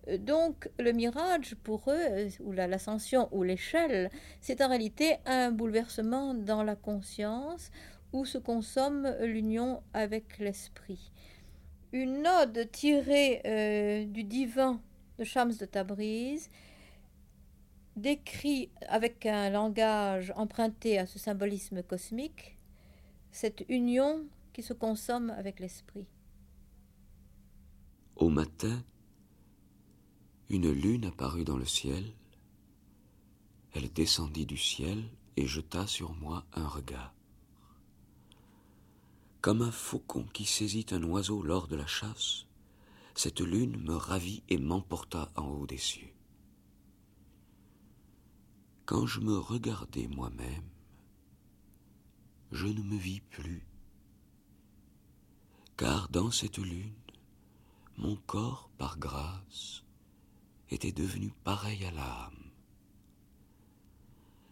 Euh, 0.08 0.18
donc 0.18 0.68
le 0.78 0.92
mirage 0.92 1.54
pour 1.62 1.84
eux, 1.88 1.96
euh, 1.96 2.28
ou 2.40 2.52
l'ascension 2.52 3.28
ou 3.32 3.42
l'échelle, 3.42 4.10
c'est 4.40 4.60
en 4.62 4.68
réalité 4.68 5.16
un 5.26 5.50
bouleversement 5.50 6.34
dans 6.34 6.62
la 6.62 6.76
conscience 6.76 7.70
où 8.12 8.24
se 8.24 8.38
consomme 8.38 9.14
l'union 9.20 9.82
avec 9.92 10.38
l'esprit. 10.38 11.12
Une 11.92 12.26
ode 12.26 12.70
tirée 12.72 14.06
du 14.08 14.24
divin 14.24 14.80
de 15.18 15.24
Shams 15.24 15.54
de 15.54 15.64
Tabriz 15.64 16.48
décrit 17.96 18.70
avec 18.88 19.24
un 19.26 19.50
langage 19.50 20.32
emprunté 20.36 20.98
à 20.98 21.06
ce 21.06 21.18
symbolisme 21.18 21.82
cosmique 21.82 22.56
cette 23.36 23.64
union 23.68 24.24
qui 24.54 24.62
se 24.62 24.72
consomme 24.72 25.30
avec 25.30 25.60
l'esprit. 25.60 26.06
Au 28.16 28.30
matin, 28.30 28.82
une 30.48 30.70
lune 30.70 31.06
apparut 31.06 31.44
dans 31.44 31.56
le 31.56 31.64
ciel. 31.64 32.12
Elle 33.72 33.92
descendit 33.92 34.46
du 34.46 34.56
ciel 34.56 35.08
et 35.36 35.46
jeta 35.46 35.86
sur 35.86 36.14
moi 36.14 36.44
un 36.52 36.66
regard. 36.66 37.12
Comme 39.40 39.62
un 39.62 39.70
faucon 39.70 40.24
qui 40.32 40.44
saisit 40.44 40.86
un 40.90 41.02
oiseau 41.02 41.42
lors 41.42 41.68
de 41.68 41.76
la 41.76 41.86
chasse, 41.86 42.46
cette 43.14 43.40
lune 43.40 43.76
me 43.82 43.94
ravit 43.94 44.42
et 44.48 44.58
m'emporta 44.58 45.30
en 45.36 45.46
haut 45.46 45.66
des 45.66 45.78
cieux. 45.78 46.12
Quand 48.84 49.06
je 49.06 49.20
me 49.20 49.36
regardai 49.36 50.06
moi-même, 50.06 50.68
je 52.52 52.66
ne 52.66 52.82
me 52.82 52.96
vis 52.96 53.20
plus, 53.20 53.66
car 55.76 56.08
dans 56.08 56.30
cette 56.30 56.58
lune, 56.58 56.94
mon 57.96 58.16
corps, 58.16 58.70
par 58.78 58.98
grâce, 58.98 59.82
était 60.70 60.92
devenu 60.92 61.32
pareil 61.44 61.84
à 61.84 61.90
l'âme. 61.90 62.50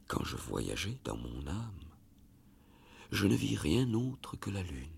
Quand 0.06 0.24
je 0.24 0.36
voyageais 0.36 0.98
dans 1.04 1.16
mon 1.16 1.46
âme, 1.46 1.84
je 3.10 3.26
ne 3.26 3.34
vis 3.34 3.56
rien 3.56 3.92
autre 3.94 4.36
que 4.36 4.50
la 4.50 4.62
lune 4.62 4.88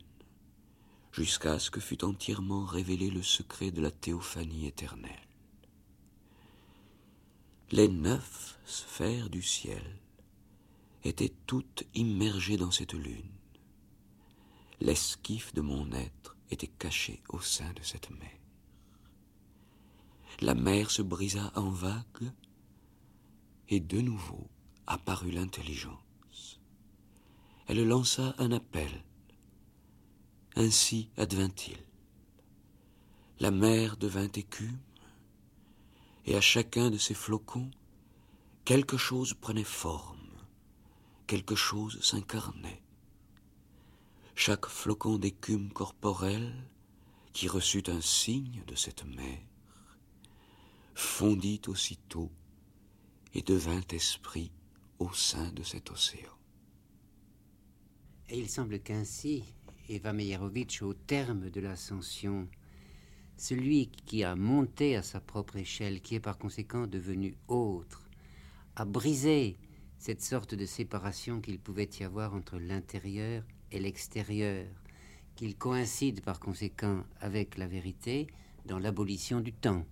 jusqu'à 1.17 1.59
ce 1.59 1.71
que 1.71 1.81
fût 1.81 2.05
entièrement 2.05 2.67
révélé 2.67 3.09
le 3.09 3.23
secret 3.23 3.71
de 3.71 3.81
la 3.81 3.91
théophanie 3.91 4.67
éternelle. 4.67 5.29
Les 7.71 7.89
neuf 7.89 8.59
sphères 8.67 9.31
du 9.31 9.41
ciel 9.41 9.83
étaient 11.05 11.33
toutes 11.47 11.85
immergées 11.95 12.59
dans 12.59 12.71
cette 12.71 12.93
lune. 12.93 13.33
L'esquif 14.81 15.55
de 15.55 15.63
mon 15.63 15.91
être 15.93 16.37
était 16.51 16.67
caché 16.67 17.23
au 17.31 17.41
sein 17.41 17.73
de 17.73 17.83
cette 17.83 18.11
mer. 18.11 18.36
La 20.43 20.55
mer 20.55 20.91
se 20.91 21.01
brisa 21.01 21.51
en 21.55 21.71
vagues 21.71 22.31
et 23.71 23.81
de 23.81 24.03
nouveau 24.03 24.51
apparut 24.87 25.31
l'intelligence. 25.31 26.61
Elle 27.67 27.89
lança 27.89 28.35
un 28.37 28.53
appel. 28.53 29.03
Ainsi 30.55 31.09
advint-il. 31.17 31.79
La 33.41 33.51
mer 33.51 33.97
devint 33.97 34.31
écume, 34.35 34.79
et 36.27 36.37
à 36.37 36.41
chacun 36.43 36.91
de 36.91 36.99
ces 36.99 37.15
flocons, 37.15 37.71
quelque 38.67 38.99
chose 38.99 39.33
prenait 39.33 39.65
forme, 39.65 40.19
quelque 41.27 41.55
chose 41.55 41.99
s'incarnait. 42.03 42.83
Chaque 44.35 44.67
flocon 44.67 45.17
d'écume 45.17 45.73
corporelle, 45.73 46.55
qui 47.33 47.49
reçut 47.49 47.85
un 47.89 48.03
signe 48.03 48.63
de 48.67 48.75
cette 48.75 49.05
mer, 49.05 49.39
fondit 50.97 51.61
aussitôt 51.67 52.33
et 53.35 53.43
devint 53.43 53.83
esprit 53.93 54.51
au 54.99 55.13
sein 55.13 55.53
de 55.53 55.63
cet 55.63 55.91
océan. 55.91 56.33
Et 58.31 58.39
il 58.39 58.49
semble 58.49 58.81
qu'ainsi, 58.81 59.45
Eva 59.91 60.15
Meyerovitch, 60.15 60.81
au 60.81 60.95
terme 60.95 61.51
de 61.51 61.61
l'ascension, 61.61 62.49
celui 63.37 63.89
qui 64.07 64.25
a 64.25 64.35
monté 64.37 64.97
à 64.97 65.03
sa 65.03 65.21
propre 65.21 65.57
échelle, 65.57 66.01
qui 66.01 66.15
est 66.15 66.21
par 66.21 66.39
conséquent 66.39 66.87
devenu 66.87 67.37
autre, 67.47 68.09
a 68.75 68.87
brisé 68.87 69.59
cette 69.99 70.23
sorte 70.23 70.55
de 70.55 70.65
séparation 70.65 71.43
qu'il 71.43 71.59
pouvait 71.59 71.91
y 72.01 72.05
avoir 72.05 72.33
entre 72.33 72.59
l'intérieur 72.59 73.45
et 73.71 73.81
l'extérieur, 73.81 74.67
qu'il 75.35 75.59
coïncide 75.59 76.23
par 76.23 76.41
conséquent 76.41 77.05
avec 77.21 77.59
la 77.59 77.67
vérité 77.67 78.29
dans 78.65 78.79
l'abolition 78.79 79.41
du 79.41 79.53
temps. 79.53 79.85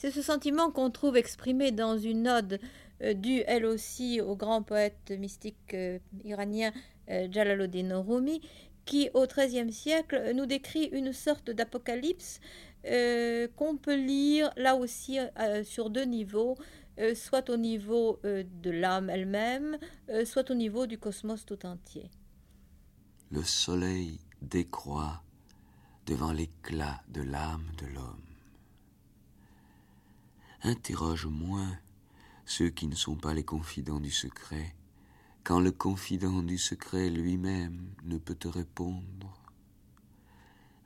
C'est 0.00 0.10
ce 0.10 0.22
sentiment 0.22 0.70
qu'on 0.70 0.88
trouve 0.88 1.18
exprimé 1.18 1.72
dans 1.72 1.98
une 1.98 2.26
ode 2.26 2.58
euh, 3.02 3.12
due 3.12 3.42
elle 3.46 3.66
aussi 3.66 4.22
au 4.22 4.34
grand 4.34 4.62
poète 4.62 5.12
mystique 5.18 5.74
euh, 5.74 5.98
iranien 6.24 6.72
euh, 7.10 7.28
Jalaluddin 7.30 8.00
Rumi, 8.00 8.40
qui 8.86 9.10
au 9.12 9.26
XIIIe 9.26 9.70
siècle 9.70 10.32
nous 10.34 10.46
décrit 10.46 10.86
une 10.86 11.12
sorte 11.12 11.50
d'apocalypse 11.50 12.40
qu'on 12.82 13.76
peut 13.76 13.94
lire 13.94 14.50
là 14.56 14.74
aussi 14.74 15.18
sur 15.64 15.90
deux 15.90 16.04
niveaux, 16.04 16.56
soit 17.14 17.50
au 17.50 17.58
niveau 17.58 18.18
de 18.24 18.70
l'âme 18.70 19.10
elle-même, 19.10 19.76
soit 20.24 20.50
au 20.50 20.54
niveau 20.54 20.86
du 20.86 20.96
cosmos 20.96 21.44
tout 21.44 21.66
entier. 21.66 22.10
Le 23.30 23.42
soleil 23.42 24.18
décroît 24.40 25.22
devant 26.06 26.32
l'éclat 26.32 27.02
de 27.08 27.20
l'âme 27.20 27.66
de 27.76 27.86
l'homme 27.88 28.29
interroge 30.62 31.26
moins 31.26 31.78
ceux 32.44 32.68
qui 32.68 32.86
ne 32.88 32.94
sont 32.94 33.16
pas 33.16 33.32
les 33.32 33.44
confidents 33.44 34.00
du 34.00 34.10
secret, 34.10 34.74
quand 35.44 35.60
le 35.60 35.72
confident 35.72 36.42
du 36.42 36.58
secret 36.58 37.08
lui-même 37.08 37.94
ne 38.04 38.18
peut 38.18 38.34
te 38.34 38.48
répondre. 38.48 39.40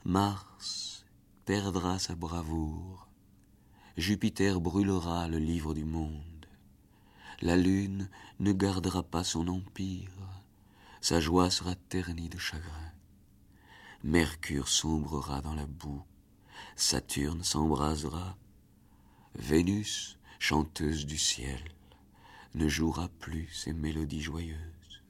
Mars 0.04 1.06
perdra 1.44 1.98
sa 1.98 2.14
bravoure, 2.14 3.08
Jupiter 3.96 4.60
brûlera 4.60 5.28
le 5.28 5.38
livre 5.38 5.74
du 5.74 5.84
monde, 5.84 6.46
la 7.40 7.56
lune 7.56 8.08
ne 8.40 8.52
gardera 8.52 9.02
pas 9.02 9.24
son 9.24 9.48
empire, 9.48 10.10
sa 11.00 11.20
joie 11.20 11.50
sera 11.50 11.74
ternie 11.74 12.28
de 12.28 12.38
chagrin, 12.38 12.92
Mercure 14.02 14.68
sombrera 14.68 15.40
dans 15.40 15.54
la 15.54 15.66
boue, 15.66 16.04
Saturne 16.76 17.42
s'embrasera, 17.42 18.36
Vénus, 19.36 20.16
chanteuse 20.38 21.06
du 21.06 21.18
ciel, 21.18 21.60
ne 22.54 22.68
jouera 22.68 23.08
plus 23.18 23.48
ses 23.48 23.72
mélodies 23.72 24.22
joyeuses. 24.22 25.02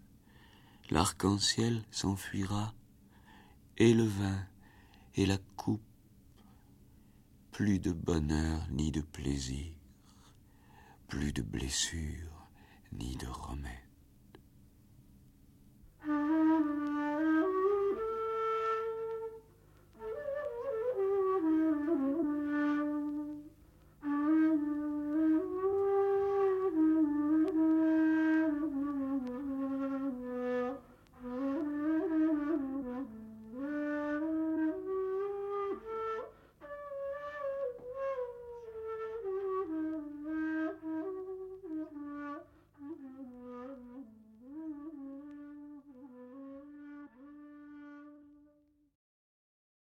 L'arc-en-ciel 0.90 1.82
s'enfuira, 1.90 2.74
et 3.76 3.92
le 3.92 4.04
vin 4.04 4.46
et 5.14 5.26
la 5.26 5.38
coupe, 5.56 5.82
plus 7.52 7.78
de 7.78 7.92
bonheur 7.92 8.66
ni 8.70 8.90
de 8.90 9.02
plaisir, 9.02 9.72
plus 11.08 11.32
de 11.32 11.42
blessures 11.42 12.48
ni 12.92 13.16
de 13.16 13.26
remède. 13.26 13.83